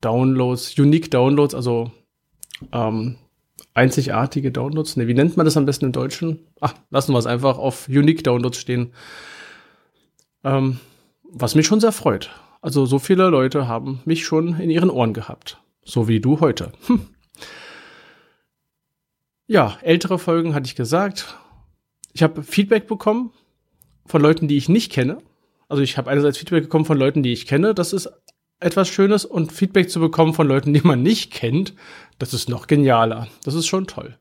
Downloads, 0.00 0.78
Unique 0.78 1.10
Downloads, 1.10 1.54
also 1.54 1.90
ähm, 2.72 3.16
einzigartige 3.74 4.52
Downloads. 4.52 4.96
Ne, 4.96 5.06
wie 5.06 5.14
nennt 5.14 5.36
man 5.36 5.46
das 5.46 5.56
am 5.56 5.66
besten 5.66 5.86
im 5.86 5.92
Deutschen? 5.92 6.40
Ach, 6.60 6.74
lassen 6.90 7.12
wir 7.12 7.18
es 7.18 7.26
einfach 7.26 7.58
auf 7.58 7.88
Unique 7.88 8.22
Downloads 8.22 8.58
stehen. 8.58 8.92
Ähm, 10.44 10.78
was 11.32 11.54
mich 11.54 11.66
schon 11.66 11.80
sehr 11.80 11.92
freut. 11.92 12.30
Also 12.60 12.86
so 12.86 12.98
viele 12.98 13.28
Leute 13.28 13.66
haben 13.66 14.00
mich 14.04 14.24
schon 14.24 14.60
in 14.60 14.70
ihren 14.70 14.90
Ohren 14.90 15.14
gehabt. 15.14 15.58
So 15.84 16.06
wie 16.06 16.20
du 16.20 16.40
heute. 16.40 16.72
Hm. 16.86 17.08
Ja, 19.46 19.78
ältere 19.82 20.18
Folgen 20.18 20.54
hatte 20.54 20.66
ich 20.66 20.76
gesagt. 20.76 21.36
Ich 22.12 22.22
habe 22.22 22.42
Feedback 22.42 22.86
bekommen 22.86 23.32
von 24.06 24.22
Leuten, 24.22 24.46
die 24.46 24.56
ich 24.56 24.68
nicht 24.68 24.92
kenne. 24.92 25.18
Also 25.68 25.82
ich 25.82 25.96
habe 25.96 26.10
einerseits 26.10 26.38
Feedback 26.38 26.64
bekommen 26.64 26.84
von 26.84 26.98
Leuten, 26.98 27.22
die 27.22 27.32
ich 27.32 27.46
kenne. 27.46 27.74
Das 27.74 27.92
ist 27.92 28.10
etwas 28.60 28.88
Schönes. 28.88 29.24
Und 29.24 29.52
Feedback 29.52 29.90
zu 29.90 30.00
bekommen 30.00 30.34
von 30.34 30.46
Leuten, 30.46 30.72
die 30.72 30.82
man 30.82 31.02
nicht 31.02 31.32
kennt, 31.32 31.74
das 32.18 32.34
ist 32.34 32.48
noch 32.48 32.66
genialer. 32.66 33.26
Das 33.44 33.54
ist 33.54 33.66
schon 33.66 33.86
toll. 33.86 34.16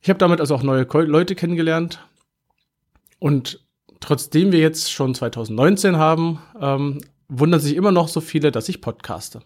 Ich 0.00 0.08
habe 0.08 0.18
damit 0.18 0.40
also 0.40 0.54
auch 0.54 0.62
neue 0.62 0.84
Leute 0.84 1.34
kennengelernt. 1.34 1.98
Und 3.18 3.63
trotzdem 4.00 4.52
wir 4.52 4.60
jetzt 4.60 4.92
schon 4.92 5.14
2019 5.14 5.96
haben, 5.96 6.40
ähm, 6.60 6.98
wundern 7.28 7.60
sich 7.60 7.76
immer 7.76 7.92
noch 7.92 8.08
so 8.08 8.20
viele, 8.20 8.52
dass 8.52 8.68
ich 8.68 8.80
podcaste. 8.80 9.40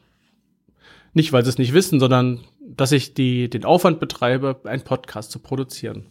Nicht, 1.14 1.32
weil 1.32 1.44
sie 1.44 1.50
es 1.50 1.58
nicht 1.58 1.72
wissen, 1.72 2.00
sondern 2.00 2.40
dass 2.60 2.92
ich 2.92 3.14
die, 3.14 3.48
den 3.48 3.64
Aufwand 3.64 4.00
betreibe, 4.00 4.60
einen 4.64 4.82
Podcast 4.82 5.30
zu 5.30 5.38
produzieren. 5.38 6.06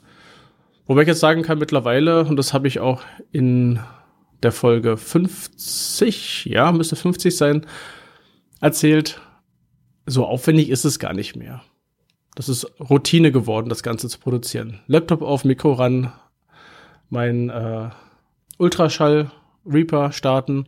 Wobei 0.85 1.01
ich 1.01 1.07
jetzt 1.07 1.19
sagen 1.19 1.43
kann, 1.43 1.59
mittlerweile, 1.59 2.25
und 2.25 2.37
das 2.37 2.53
habe 2.53 2.67
ich 2.67 2.79
auch 2.79 3.01
in 3.31 3.79
der 4.41 4.51
Folge 4.51 4.97
50, 4.97 6.45
ja, 6.45 6.71
müsste 6.71 6.95
50 6.95 7.35
sein, 7.35 7.65
erzählt, 8.61 9.21
so 10.05 10.25
aufwendig 10.25 10.69
ist 10.69 10.85
es 10.85 10.99
gar 10.99 11.13
nicht 11.13 11.35
mehr. 11.35 11.61
Das 12.35 12.49
ist 12.49 12.71
Routine 12.79 13.31
geworden, 13.31 13.69
das 13.69 13.83
Ganze 13.83 14.07
zu 14.09 14.19
produzieren. 14.19 14.79
Laptop 14.87 15.21
auf, 15.21 15.43
Mikro 15.43 15.73
ran, 15.73 16.13
mein 17.09 17.49
äh, 17.49 17.89
Ultraschall 18.57 19.31
Reaper 19.65 20.11
starten 20.11 20.67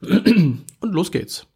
und 0.00 0.64
los 0.82 1.12
geht's. 1.12 1.46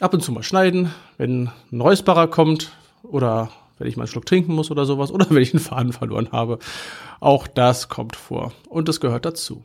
ab 0.00 0.12
und 0.12 0.22
zu 0.22 0.32
mal 0.32 0.42
schneiden, 0.42 0.92
wenn 1.16 1.50
ein 1.70 1.80
Räusperer 1.80 2.26
kommt 2.26 2.72
oder 3.02 3.50
wenn 3.78 3.88
ich 3.88 3.96
mal 3.96 4.02
einen 4.02 4.08
Schluck 4.08 4.26
trinken 4.26 4.54
muss 4.54 4.70
oder 4.70 4.86
sowas 4.86 5.10
oder 5.10 5.26
wenn 5.30 5.42
ich 5.42 5.54
einen 5.54 5.62
Faden 5.62 5.92
verloren 5.92 6.30
habe. 6.32 6.58
Auch 7.20 7.46
das 7.46 7.88
kommt 7.88 8.16
vor 8.16 8.52
und 8.68 8.88
das 8.88 9.00
gehört 9.00 9.24
dazu. 9.24 9.64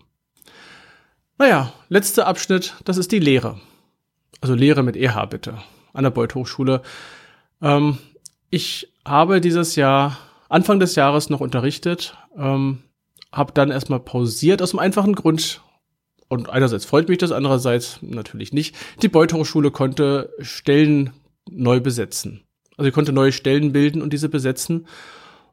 Naja, 1.37 1.71
letzter 1.89 2.27
Abschnitt, 2.27 2.75
das 2.85 2.97
ist 2.97 3.11
die 3.11 3.19
Lehre. 3.19 3.59
Also 4.41 4.53
Lehre 4.53 4.83
mit 4.83 4.95
EH 4.95 5.25
bitte, 5.29 5.57
an 5.93 6.03
der 6.03 6.11
Beuth 6.11 6.35
Hochschule. 6.35 6.81
Ähm, 7.61 7.97
ich 8.49 8.91
habe 9.05 9.41
dieses 9.41 9.75
Jahr, 9.75 10.17
Anfang 10.49 10.79
des 10.79 10.95
Jahres 10.95 11.29
noch 11.29 11.39
unterrichtet, 11.39 12.15
ähm, 12.37 12.79
habe 13.37 13.53
dann 13.53 13.71
erstmal 13.71 13.99
pausiert 13.99 14.61
aus 14.61 14.71
dem 14.71 14.79
einfachen 14.79 15.15
Grund, 15.15 15.61
und 16.29 16.49
einerseits 16.49 16.85
freut 16.85 17.07
mich 17.07 17.19
das, 17.19 17.31
andererseits 17.31 17.99
natürlich 18.01 18.51
nicht. 18.51 18.75
Die 19.01 19.07
Beuth 19.07 19.33
Hochschule 19.33 19.71
konnte 19.71 20.33
Stellen 20.41 21.11
neu 21.49 21.79
besetzen. 21.79 22.43
Also 22.75 22.89
sie 22.89 22.91
konnte 22.91 23.13
neue 23.13 23.31
Stellen 23.31 23.71
bilden 23.71 24.01
und 24.01 24.11
diese 24.11 24.29
besetzen, 24.29 24.87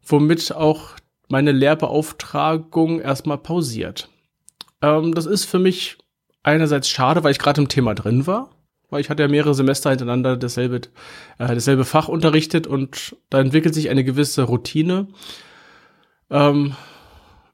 womit 0.04 0.52
auch 0.52 0.90
meine 1.28 1.52
Lehrbeauftragung 1.52 3.00
erstmal 3.00 3.38
pausiert. 3.38 4.08
Ähm, 4.82 5.14
das 5.14 5.26
ist 5.26 5.44
für 5.44 5.58
mich 5.58 5.96
einerseits 6.42 6.88
schade, 6.88 7.24
weil 7.24 7.32
ich 7.32 7.38
gerade 7.38 7.60
im 7.60 7.68
Thema 7.68 7.94
drin 7.94 8.26
war, 8.26 8.50
weil 8.90 9.00
ich 9.00 9.08
hatte 9.08 9.22
ja 9.22 9.28
mehrere 9.28 9.54
Semester 9.54 9.90
hintereinander 9.90 10.36
dasselbe, 10.36 10.76
äh, 10.76 11.54
dasselbe 11.54 11.84
Fach 11.84 12.08
unterrichtet 12.08 12.66
und 12.66 13.16
da 13.30 13.40
entwickelt 13.40 13.74
sich 13.74 13.88
eine 13.88 14.04
gewisse 14.04 14.42
Routine. 14.42 15.06
Ähm, 16.30 16.74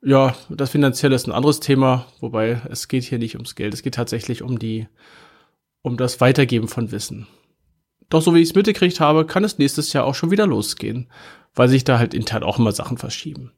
ja, 0.02 0.34
das 0.48 0.70
Finanzielle 0.70 1.14
ist 1.14 1.26
ein 1.26 1.32
anderes 1.32 1.60
Thema, 1.60 2.06
wobei 2.20 2.62
es 2.70 2.88
geht 2.88 3.04
hier 3.04 3.18
nicht 3.18 3.34
ums 3.34 3.54
Geld, 3.54 3.74
es 3.74 3.82
geht 3.82 3.94
tatsächlich 3.94 4.42
um 4.42 4.58
die, 4.58 4.88
um 5.82 5.96
das 5.96 6.20
Weitergeben 6.20 6.68
von 6.68 6.90
Wissen. 6.90 7.26
Doch 8.08 8.22
so 8.22 8.34
wie 8.34 8.40
ich 8.40 8.48
es 8.50 8.54
mitgekriegt 8.54 8.98
habe, 9.00 9.24
kann 9.24 9.44
es 9.44 9.58
nächstes 9.58 9.92
Jahr 9.92 10.04
auch 10.04 10.14
schon 10.14 10.30
wieder 10.30 10.46
losgehen, 10.46 11.10
weil 11.54 11.68
sich 11.68 11.84
da 11.84 11.98
halt 11.98 12.14
intern 12.14 12.42
auch 12.42 12.58
immer 12.58 12.72
Sachen 12.72 12.98
verschieben. 12.98 13.52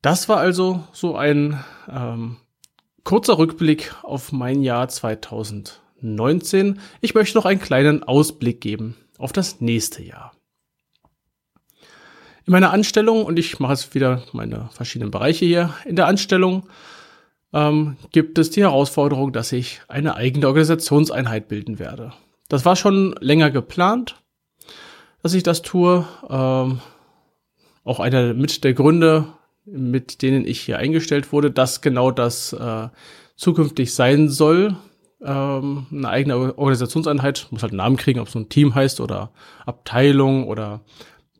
Das 0.00 0.28
war 0.28 0.36
also 0.36 0.84
so 0.92 1.16
ein 1.16 1.62
ähm, 1.90 2.36
kurzer 3.02 3.38
Rückblick 3.38 3.94
auf 4.02 4.32
mein 4.32 4.62
Jahr 4.62 4.88
2019. 4.88 6.78
Ich 7.00 7.14
möchte 7.14 7.36
noch 7.36 7.46
einen 7.46 7.60
kleinen 7.60 8.04
Ausblick 8.04 8.60
geben 8.60 8.96
auf 9.18 9.32
das 9.32 9.60
nächste 9.60 10.02
Jahr. 10.02 10.37
In 12.48 12.52
meiner 12.52 12.72
Anstellung, 12.72 13.26
und 13.26 13.38
ich 13.38 13.60
mache 13.60 13.74
jetzt 13.74 13.94
wieder 13.94 14.22
meine 14.32 14.70
verschiedenen 14.72 15.10
Bereiche 15.10 15.44
hier, 15.44 15.74
in 15.84 15.96
der 15.96 16.06
Anstellung 16.06 16.66
ähm, 17.52 17.98
gibt 18.10 18.38
es 18.38 18.48
die 18.48 18.62
Herausforderung, 18.62 19.34
dass 19.34 19.52
ich 19.52 19.82
eine 19.86 20.14
eigene 20.14 20.46
Organisationseinheit 20.46 21.48
bilden 21.48 21.78
werde. 21.78 22.14
Das 22.48 22.64
war 22.64 22.74
schon 22.74 23.14
länger 23.20 23.50
geplant, 23.50 24.16
dass 25.22 25.34
ich 25.34 25.42
das 25.42 25.60
tue. 25.60 26.08
Ähm, 26.30 26.80
auch 27.84 28.00
einer 28.00 28.32
mit 28.32 28.64
der 28.64 28.72
Gründe, 28.72 29.26
mit 29.66 30.22
denen 30.22 30.46
ich 30.46 30.62
hier 30.62 30.78
eingestellt 30.78 31.34
wurde, 31.34 31.50
dass 31.50 31.82
genau 31.82 32.10
das 32.10 32.54
äh, 32.54 32.88
zukünftig 33.36 33.92
sein 33.92 34.30
soll. 34.30 34.74
Ähm, 35.22 35.86
eine 35.92 36.08
eigene 36.08 36.56
Organisationseinheit 36.56 37.48
muss 37.50 37.60
halt 37.60 37.72
einen 37.72 37.76
Namen 37.76 37.98
kriegen, 37.98 38.20
ob 38.20 38.28
es 38.28 38.32
so 38.32 38.38
ein 38.38 38.48
Team 38.48 38.74
heißt 38.74 39.00
oder 39.00 39.32
Abteilung 39.66 40.48
oder 40.48 40.80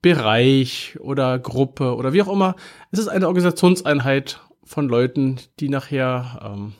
Bereich 0.02 0.96
oder 1.00 1.38
Gruppe 1.38 1.94
oder 1.96 2.12
wie 2.12 2.22
auch 2.22 2.32
immer. 2.32 2.56
Es 2.90 2.98
ist 2.98 3.08
eine 3.08 3.26
Organisationseinheit 3.26 4.40
von 4.64 4.88
Leuten, 4.88 5.36
die 5.60 5.68
nachher 5.68 6.40
ähm, 6.44 6.74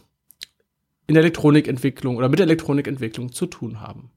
in 1.06 1.14
der 1.14 1.22
Elektronikentwicklung 1.22 2.16
oder 2.16 2.28
mit 2.28 2.38
der 2.38 2.46
Elektronikentwicklung 2.46 3.32
zu 3.32 3.46
tun 3.46 3.80
haben. 3.80 4.10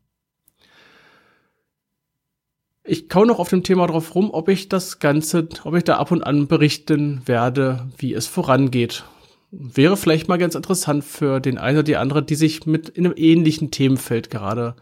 Ich 2.83 3.09
kau 3.09 3.25
noch 3.25 3.39
auf 3.39 3.49
dem 3.49 3.63
Thema 3.63 3.87
drauf 3.87 4.15
rum, 4.15 4.31
ob 4.31 4.49
ich 4.49 4.67
das 4.67 4.99
Ganze, 4.99 5.47
ob 5.63 5.75
ich 5.75 5.83
da 5.83 5.97
ab 5.97 6.11
und 6.11 6.23
an 6.23 6.47
berichten 6.47 7.21
werde, 7.25 7.87
wie 7.97 8.13
es 8.13 8.27
vorangeht. 8.27 9.05
Wäre 9.51 9.97
vielleicht 9.97 10.27
mal 10.27 10.37
ganz 10.37 10.55
interessant 10.55 11.03
für 11.03 11.39
den 11.39 11.57
einen 11.57 11.77
oder 11.77 11.83
die 11.83 11.97
andere, 11.97 12.23
die 12.23 12.35
sich 12.35 12.65
mit 12.65 12.89
in 12.89 13.05
einem 13.05 13.15
ähnlichen 13.17 13.69
Themenfeld 13.69 14.29
gerade 14.29 14.75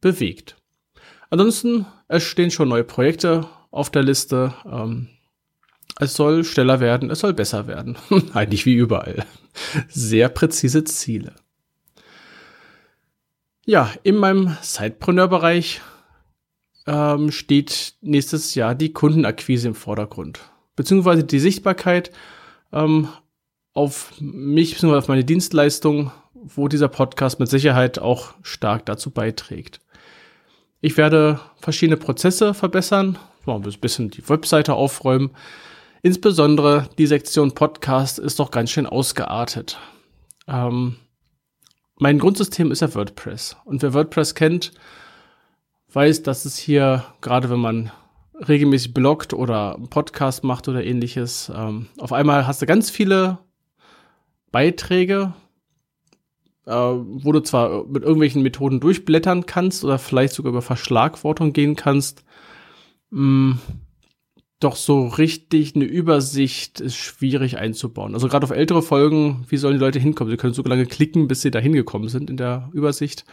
bewegt. 0.00 0.56
Ansonsten, 1.30 1.86
es 2.08 2.22
stehen 2.22 2.50
schon 2.50 2.68
neue 2.68 2.84
Projekte 2.84 3.46
auf 3.70 3.90
der 3.90 4.02
Liste. 4.02 4.54
Ähm, 4.70 5.08
es 5.98 6.14
soll 6.14 6.44
schneller 6.44 6.80
werden, 6.80 7.10
es 7.10 7.20
soll 7.20 7.32
besser 7.32 7.66
werden. 7.66 7.96
Eigentlich 8.34 8.66
wie 8.66 8.74
überall. 8.74 9.24
Sehr 9.88 10.28
präzise 10.28 10.84
Ziele. 10.84 11.34
Ja, 13.64 13.90
in 14.02 14.16
meinem 14.16 14.56
Sidepreneur-Bereich 14.62 15.80
ähm, 16.86 17.32
steht 17.32 17.94
nächstes 18.00 18.54
Jahr 18.54 18.74
die 18.74 18.92
Kundenakquise 18.92 19.68
im 19.68 19.74
Vordergrund. 19.74 20.40
Beziehungsweise 20.76 21.24
die 21.24 21.40
Sichtbarkeit 21.40 22.12
ähm, 22.72 23.08
auf 23.72 24.12
mich, 24.20 24.74
beziehungsweise 24.74 24.98
auf 24.98 25.08
meine 25.08 25.24
Dienstleistung, 25.24 26.12
wo 26.34 26.68
dieser 26.68 26.88
Podcast 26.88 27.40
mit 27.40 27.48
Sicherheit 27.48 27.98
auch 27.98 28.34
stark 28.42 28.86
dazu 28.86 29.10
beiträgt. 29.10 29.80
Ich 30.80 30.96
werde 30.96 31.40
verschiedene 31.56 31.96
Prozesse 31.96 32.54
verbessern, 32.54 33.18
ein 33.46 33.62
bisschen 33.80 34.10
die 34.10 34.28
Webseite 34.28 34.74
aufräumen. 34.74 35.30
Insbesondere 36.02 36.88
die 36.98 37.06
Sektion 37.06 37.52
Podcast 37.52 38.18
ist 38.18 38.38
doch 38.38 38.50
ganz 38.50 38.70
schön 38.70 38.86
ausgeartet. 38.86 39.78
Ähm, 40.46 40.96
mein 41.98 42.18
Grundsystem 42.18 42.70
ist 42.70 42.80
ja 42.80 42.94
WordPress. 42.94 43.56
Und 43.64 43.82
wer 43.82 43.94
WordPress 43.94 44.34
kennt, 44.34 44.72
weiß, 45.92 46.22
dass 46.22 46.44
es 46.44 46.58
hier, 46.58 47.04
gerade 47.22 47.48
wenn 47.50 47.58
man 47.58 47.90
regelmäßig 48.46 48.92
bloggt 48.92 49.32
oder 49.32 49.76
einen 49.76 49.88
Podcast 49.88 50.44
macht 50.44 50.68
oder 50.68 50.84
ähnliches, 50.84 51.50
ähm, 51.54 51.88
auf 51.98 52.12
einmal 52.12 52.46
hast 52.46 52.60
du 52.60 52.66
ganz 52.66 52.90
viele 52.90 53.38
Beiträge, 54.52 55.32
äh, 56.66 56.72
wo 56.72 57.32
du 57.32 57.40
zwar 57.40 57.86
mit 57.86 58.02
irgendwelchen 58.02 58.42
Methoden 58.42 58.80
durchblättern 58.80 59.46
kannst 59.46 59.84
oder 59.84 59.98
vielleicht 59.98 60.34
sogar 60.34 60.50
über 60.50 60.62
Verschlagwortung 60.62 61.52
gehen 61.52 61.76
kannst, 61.76 62.24
mh, 63.10 63.20
mm, 63.54 63.60
doch 64.58 64.76
so 64.76 65.06
richtig 65.06 65.76
eine 65.76 65.84
Übersicht 65.84 66.80
ist 66.80 66.96
schwierig 66.96 67.58
einzubauen. 67.58 68.14
Also 68.14 68.28
gerade 68.28 68.44
auf 68.44 68.50
ältere 68.50 68.82
Folgen, 68.82 69.44
wie 69.48 69.58
sollen 69.58 69.74
die 69.74 69.84
Leute 69.84 69.98
hinkommen? 69.98 70.30
Sie 70.30 70.38
können 70.38 70.54
so 70.54 70.62
lange 70.62 70.86
klicken, 70.86 71.28
bis 71.28 71.42
sie 71.42 71.50
da 71.50 71.58
hingekommen 71.58 72.08
sind 72.08 72.30
in 72.30 72.38
der 72.38 72.70
Übersicht. 72.72 73.26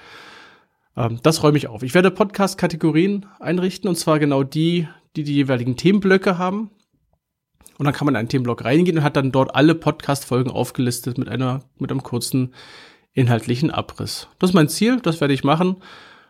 Ähm, 0.97 1.19
das 1.23 1.41
räume 1.41 1.57
ich 1.57 1.67
auf. 1.67 1.81
Ich 1.81 1.93
werde 1.93 2.11
Podcast-Kategorien 2.11 3.25
einrichten 3.39 3.87
und 3.87 3.95
zwar 3.95 4.19
genau 4.19 4.43
die, 4.43 4.87
die 5.15 5.23
die 5.23 5.33
jeweiligen 5.33 5.77
Themenblöcke 5.77 6.37
haben. 6.37 6.71
Und 7.77 7.85
dann 7.85 7.93
kann 7.93 8.05
man 8.05 8.15
in 8.15 8.19
einen 8.19 8.29
Themenblock 8.29 8.65
reingehen 8.65 8.97
und 8.97 9.03
hat 9.03 9.15
dann 9.15 9.31
dort 9.31 9.55
alle 9.55 9.75
Podcast-Folgen 9.75 10.51
aufgelistet 10.51 11.17
mit 11.17 11.29
einer, 11.29 11.61
mit 11.79 11.89
einem 11.89 12.03
kurzen 12.03 12.53
inhaltlichen 13.13 13.71
Abriss. 13.71 14.27
Das 14.39 14.49
ist 14.49 14.53
mein 14.53 14.69
Ziel, 14.69 14.99
das 14.99 15.21
werde 15.21 15.33
ich 15.33 15.43
machen. 15.43 15.77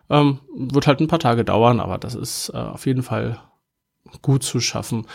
Ähm, 0.10 0.40
wird 0.56 0.88
halt 0.88 1.00
ein 1.00 1.08
paar 1.08 1.20
Tage 1.20 1.46
dauern, 1.46 1.80
aber 1.80 1.98
das 1.98 2.16
ist 2.16 2.50
äh, 2.50 2.58
auf 2.58 2.86
jeden 2.86 3.04
Fall 3.04 3.40
gut 4.22 4.44
zu 4.44 4.60
schaffen. 4.60 5.08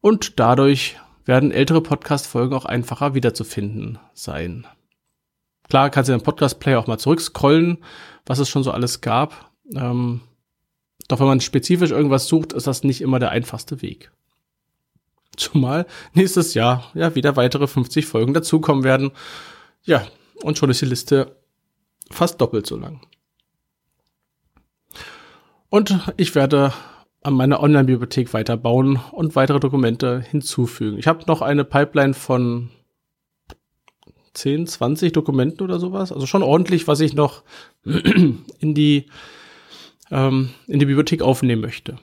Und 0.00 0.38
dadurch 0.38 0.96
werden 1.24 1.50
ältere 1.50 1.82
Podcast-Folgen 1.82 2.54
auch 2.54 2.64
einfacher 2.64 3.14
wiederzufinden 3.14 3.98
sein. 4.14 4.66
Klar 5.68 5.90
kannst 5.90 6.08
du 6.08 6.12
den 6.12 6.22
Podcast-Player 6.22 6.78
auch 6.78 6.86
mal 6.86 6.98
zurückscrollen, 6.98 7.78
was 8.24 8.38
es 8.38 8.48
schon 8.48 8.62
so 8.62 8.70
alles 8.70 9.00
gab. 9.00 9.50
Ähm, 9.74 10.22
doch 11.08 11.20
wenn 11.20 11.26
man 11.26 11.40
spezifisch 11.40 11.90
irgendwas 11.90 12.26
sucht, 12.28 12.52
ist 12.52 12.66
das 12.66 12.84
nicht 12.84 13.00
immer 13.00 13.18
der 13.18 13.30
einfachste 13.30 13.82
Weg. 13.82 14.10
Zumal 15.36 15.86
nächstes 16.14 16.54
Jahr 16.54 16.90
ja 16.94 17.14
wieder 17.14 17.36
weitere 17.36 17.66
50 17.66 18.06
Folgen 18.06 18.34
dazukommen 18.34 18.84
werden. 18.84 19.10
Ja, 19.82 20.06
und 20.42 20.58
schon 20.58 20.70
ist 20.70 20.80
die 20.80 20.86
Liste 20.86 21.36
fast 22.10 22.40
doppelt 22.40 22.66
so 22.66 22.76
lang. 22.76 23.00
Und 25.70 25.98
ich 26.16 26.34
werde 26.34 26.72
an 27.22 27.34
meiner 27.34 27.60
Online-Bibliothek 27.60 28.32
weiterbauen 28.32 29.00
und 29.12 29.36
weitere 29.36 29.60
Dokumente 29.60 30.20
hinzufügen. 30.20 30.98
Ich 30.98 31.06
habe 31.06 31.24
noch 31.26 31.42
eine 31.42 31.64
Pipeline 31.64 32.14
von 32.14 32.70
10, 34.34 34.66
20 34.66 35.12
Dokumenten 35.12 35.62
oder 35.62 35.78
sowas. 35.78 36.12
Also 36.12 36.26
schon 36.26 36.42
ordentlich, 36.42 36.86
was 36.86 37.00
ich 37.00 37.14
noch 37.14 37.42
in 37.84 38.74
die, 38.74 39.06
ähm, 40.10 40.50
in 40.66 40.78
die 40.78 40.86
Bibliothek 40.86 41.22
aufnehmen 41.22 41.60
möchte. 41.60 41.98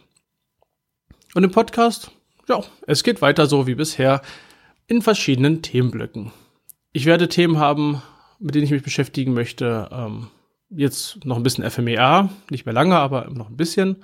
Und 1.34 1.43
im 1.43 1.52
Podcast, 1.52 2.12
ja, 2.48 2.63
es 2.88 3.04
geht 3.04 3.21
weiter 3.21 3.48
so 3.48 3.67
wie 3.67 3.76
bisher 3.76 4.21
in 4.88 5.02
verschiedenen 5.02 5.62
Themenblöcken. 5.62 6.32
Ich 6.91 7.06
werde 7.06 7.28
Themen 7.28 7.58
haben, 7.58 8.02
mit 8.39 8.56
denen 8.56 8.65
ich 8.65 8.71
mich 8.71 8.84
beschäftigen 8.84 9.34
möchte. 9.34 9.89
Ähm, 9.91 10.28
jetzt 10.69 11.26
noch 11.26 11.38
ein 11.38 11.43
bisschen 11.43 11.69
FMEA, 11.69 12.30
nicht 12.50 12.65
mehr 12.65 12.74
lange, 12.74 12.98
aber 12.98 13.30
noch 13.30 13.50
ein 13.50 13.58
bisschen. 13.58 13.98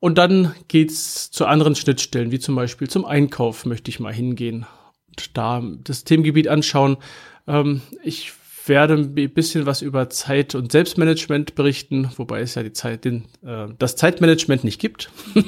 Und 0.00 0.18
dann 0.18 0.54
geht's 0.68 1.30
zu 1.30 1.46
anderen 1.46 1.74
Schnittstellen, 1.74 2.30
wie 2.30 2.38
zum 2.38 2.54
Beispiel 2.54 2.88
zum 2.88 3.04
Einkauf 3.04 3.64
möchte 3.64 3.88
ich 3.88 4.00
mal 4.00 4.12
hingehen 4.12 4.66
und 5.08 5.36
da 5.36 5.62
das 5.82 6.04
Themengebiet 6.04 6.48
anschauen. 6.48 6.98
Ähm, 7.46 7.80
ich 8.02 8.32
werde 8.66 8.94
ein 8.94 9.14
bisschen 9.14 9.66
was 9.66 9.82
über 9.82 10.08
Zeit- 10.10 10.54
und 10.54 10.72
Selbstmanagement 10.72 11.54
berichten, 11.54 12.10
wobei 12.16 12.40
es 12.40 12.54
ja 12.54 12.62
die 12.62 12.72
Zeit, 12.72 13.04
den, 13.04 13.24
äh, 13.44 13.68
das 13.78 13.96
Zeitmanagement 13.96 14.64
nicht 14.64 14.80
gibt. 14.80 15.10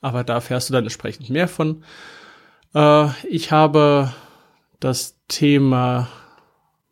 Aber 0.00 0.24
da 0.24 0.34
erfährst 0.34 0.68
du 0.68 0.72
dann 0.72 0.84
entsprechend 0.84 1.30
mehr 1.30 1.48
von. 1.48 1.84
Äh, 2.74 3.08
ich 3.28 3.50
habe 3.50 4.12
das 4.80 5.18
Thema 5.28 6.08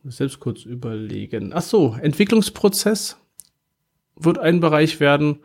selbst 0.04 0.40
kurz 0.40 0.64
überlegen. 0.64 1.52
Ach 1.54 1.62
so, 1.62 1.96
Entwicklungsprozess 2.00 3.16
wird 4.16 4.38
ein 4.38 4.60
Bereich 4.60 5.00
werden. 5.00 5.40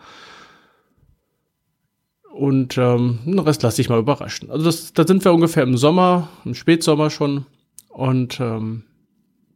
Und 2.32 2.78
ähm, 2.78 3.20
den 3.26 3.40
Rest 3.40 3.64
lasse 3.64 3.82
ich 3.82 3.90
mal 3.90 4.00
überraschen. 4.00 4.52
Also 4.52 4.66
das, 4.66 4.94
da 4.94 5.08
sind 5.08 5.26
wir 5.26 5.34
ungefähr 5.34 5.64
im 5.64 5.78
Sommer, 5.78 6.30
im 6.46 6.54
Spätsommer 6.54 7.10
schon. 7.10 7.46
Und 7.90 8.40
ähm, 8.40 8.84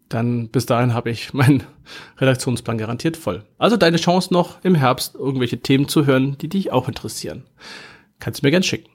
dann 0.09 0.49
bis 0.49 0.65
dahin 0.65 0.93
habe 0.93 1.11
ich 1.11 1.33
meinen 1.33 1.63
Redaktionsplan 2.17 2.77
garantiert 2.77 3.17
voll. 3.17 3.43
Also 3.57 3.77
deine 3.77 3.97
Chance 3.97 4.33
noch 4.33 4.63
im 4.63 4.75
Herbst 4.75 5.15
irgendwelche 5.15 5.59
Themen 5.59 5.87
zu 5.87 6.05
hören, 6.05 6.37
die 6.39 6.49
dich 6.49 6.71
auch 6.71 6.87
interessieren. 6.87 7.43
Kannst 8.19 8.41
du 8.41 8.47
mir 8.47 8.51
gern 8.51 8.63
schicken. 8.63 8.89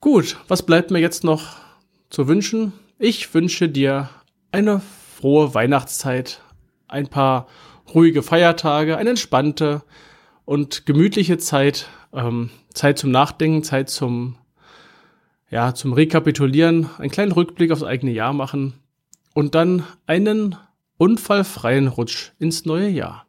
Gut, 0.00 0.36
was 0.48 0.64
bleibt 0.64 0.90
mir 0.90 1.00
jetzt 1.00 1.24
noch 1.24 1.56
zu 2.10 2.28
wünschen? 2.28 2.72
Ich 2.98 3.32
wünsche 3.34 3.68
dir 3.68 4.10
eine 4.56 4.80
frohe 4.80 5.52
Weihnachtszeit, 5.52 6.40
ein 6.88 7.08
paar 7.08 7.46
ruhige 7.92 8.22
Feiertage, 8.22 8.96
eine 8.96 9.10
entspannte 9.10 9.82
und 10.46 10.86
gemütliche 10.86 11.36
Zeit, 11.36 11.88
ähm, 12.14 12.48
Zeit 12.72 12.98
zum 12.98 13.10
Nachdenken, 13.10 13.62
Zeit 13.64 13.90
zum, 13.90 14.36
ja, 15.50 15.74
zum 15.74 15.92
Rekapitulieren, 15.92 16.88
einen 16.96 17.10
kleinen 17.10 17.32
Rückblick 17.32 17.70
aufs 17.70 17.82
eigene 17.82 18.12
Jahr 18.12 18.32
machen 18.32 18.72
und 19.34 19.54
dann 19.54 19.84
einen 20.06 20.56
unfallfreien 20.96 21.88
Rutsch 21.88 22.30
ins 22.38 22.64
neue 22.64 22.88
Jahr. 22.88 23.26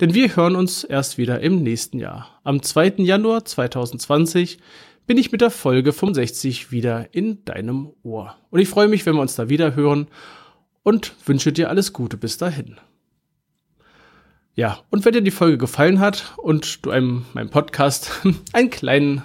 Denn 0.00 0.14
wir 0.14 0.34
hören 0.34 0.56
uns 0.56 0.82
erst 0.82 1.16
wieder 1.16 1.38
im 1.42 1.62
nächsten 1.62 2.00
Jahr. 2.00 2.40
Am 2.42 2.60
2. 2.60 2.94
Januar 2.98 3.44
2020 3.44 4.58
bin 5.06 5.16
ich 5.16 5.30
mit 5.30 5.42
der 5.42 5.50
Folge 5.50 5.92
65 5.92 6.72
wieder 6.72 7.14
in 7.14 7.44
deinem 7.44 7.92
Ohr. 8.02 8.36
Und 8.50 8.58
ich 8.58 8.68
freue 8.68 8.88
mich, 8.88 9.06
wenn 9.06 9.14
wir 9.14 9.22
uns 9.22 9.36
da 9.36 9.48
wieder 9.48 9.76
hören 9.76 10.08
und 10.82 11.14
wünsche 11.26 11.52
dir 11.52 11.68
alles 11.68 11.92
Gute 11.92 12.16
bis 12.16 12.38
dahin. 12.38 12.76
Ja, 14.54 14.80
und 14.90 15.04
wenn 15.04 15.12
dir 15.12 15.22
die 15.22 15.30
Folge 15.30 15.58
gefallen 15.58 16.00
hat 16.00 16.34
und 16.36 16.84
du 16.84 16.90
einem 16.90 17.24
meinem 17.32 17.50
Podcast 17.50 18.10
einen 18.52 18.70
kleinen, 18.70 19.22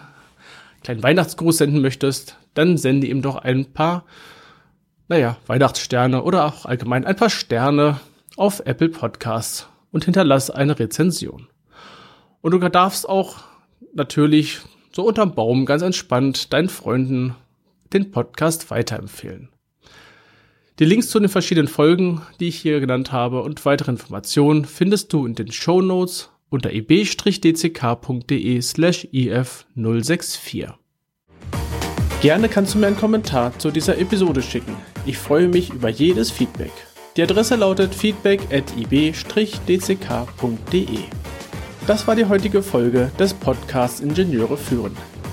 kleinen 0.84 1.04
Weihnachtsgruß 1.04 1.58
senden 1.58 1.82
möchtest, 1.82 2.38
dann 2.54 2.78
sende 2.78 3.08
ihm 3.08 3.22
doch 3.22 3.38
ein 3.38 3.74
paar, 3.74 4.06
naja, 5.08 5.38
Weihnachtssterne 5.48 6.24
oder 6.24 6.46
auch 6.46 6.66
allgemein 6.66 7.06
ein 7.06 7.16
paar 7.16 7.30
Sterne 7.30 8.00
auf 8.38 8.62
Apple 8.66 8.90
Podcasts 8.90 9.68
und 9.92 10.06
hinterlass 10.06 10.50
eine 10.50 10.78
Rezension. 10.78 11.48
Und 12.42 12.52
du 12.52 12.60
darfst 12.60 13.10
auch 13.10 13.38
natürlich 13.94 14.60
so 14.94 15.04
unterm 15.04 15.36
Baum 15.36 15.66
ganz 15.66 15.82
entspannt 15.82 16.54
deinen 16.54 16.70
Freunden 16.70 17.36
den 17.92 18.12
Podcast 18.12 18.70
weiterempfehlen. 18.72 19.50
Die 20.78 20.86
Links 20.86 21.08
zu 21.08 21.22
den 21.22 21.30
verschiedenen 21.30 21.70
Folgen, 21.70 22.22
die 22.42 22.50
ich 22.50 22.58
hier 22.58 22.82
genannt 22.82 23.14
habe 23.14 23.42
und 23.44 23.64
weitere 23.64 23.92
Informationen 23.92 24.66
findest 24.66 25.14
du 25.14 25.26
in 25.26 25.34
den 25.34 25.50
Show 25.50 25.82
Notes 25.82 26.32
unter 26.50 26.74
ib-dck.de 26.74 28.62
slash 28.62 29.08
if064. 29.14 30.74
Gerne 32.22 32.50
kannst 32.50 32.74
du 32.74 32.80
mir 32.80 32.88
einen 32.88 32.98
Kommentar 32.98 33.58
zu 33.58 33.72
dieser 33.72 33.98
Episode 33.98 34.42
schicken. 34.42 34.76
Ich 35.06 35.18
freue 35.18 35.48
mich 35.48 35.70
über 35.70 35.88
jedes 35.88 36.30
Feedback. 36.30 36.74
Die 37.16 37.24
Adresse 37.24 37.56
lautet 37.56 37.96
feedback 37.96 38.42
at 38.52 38.66
ib-dck.de. 38.76 39.90
Das 41.88 42.06
war 42.06 42.18
die 42.18 42.26
heutige 42.26 42.62
Folge 42.62 43.14
des 43.18 43.34
Podcasts 43.34 44.02
Ingenieure 44.02 44.58
führen. 44.58 44.98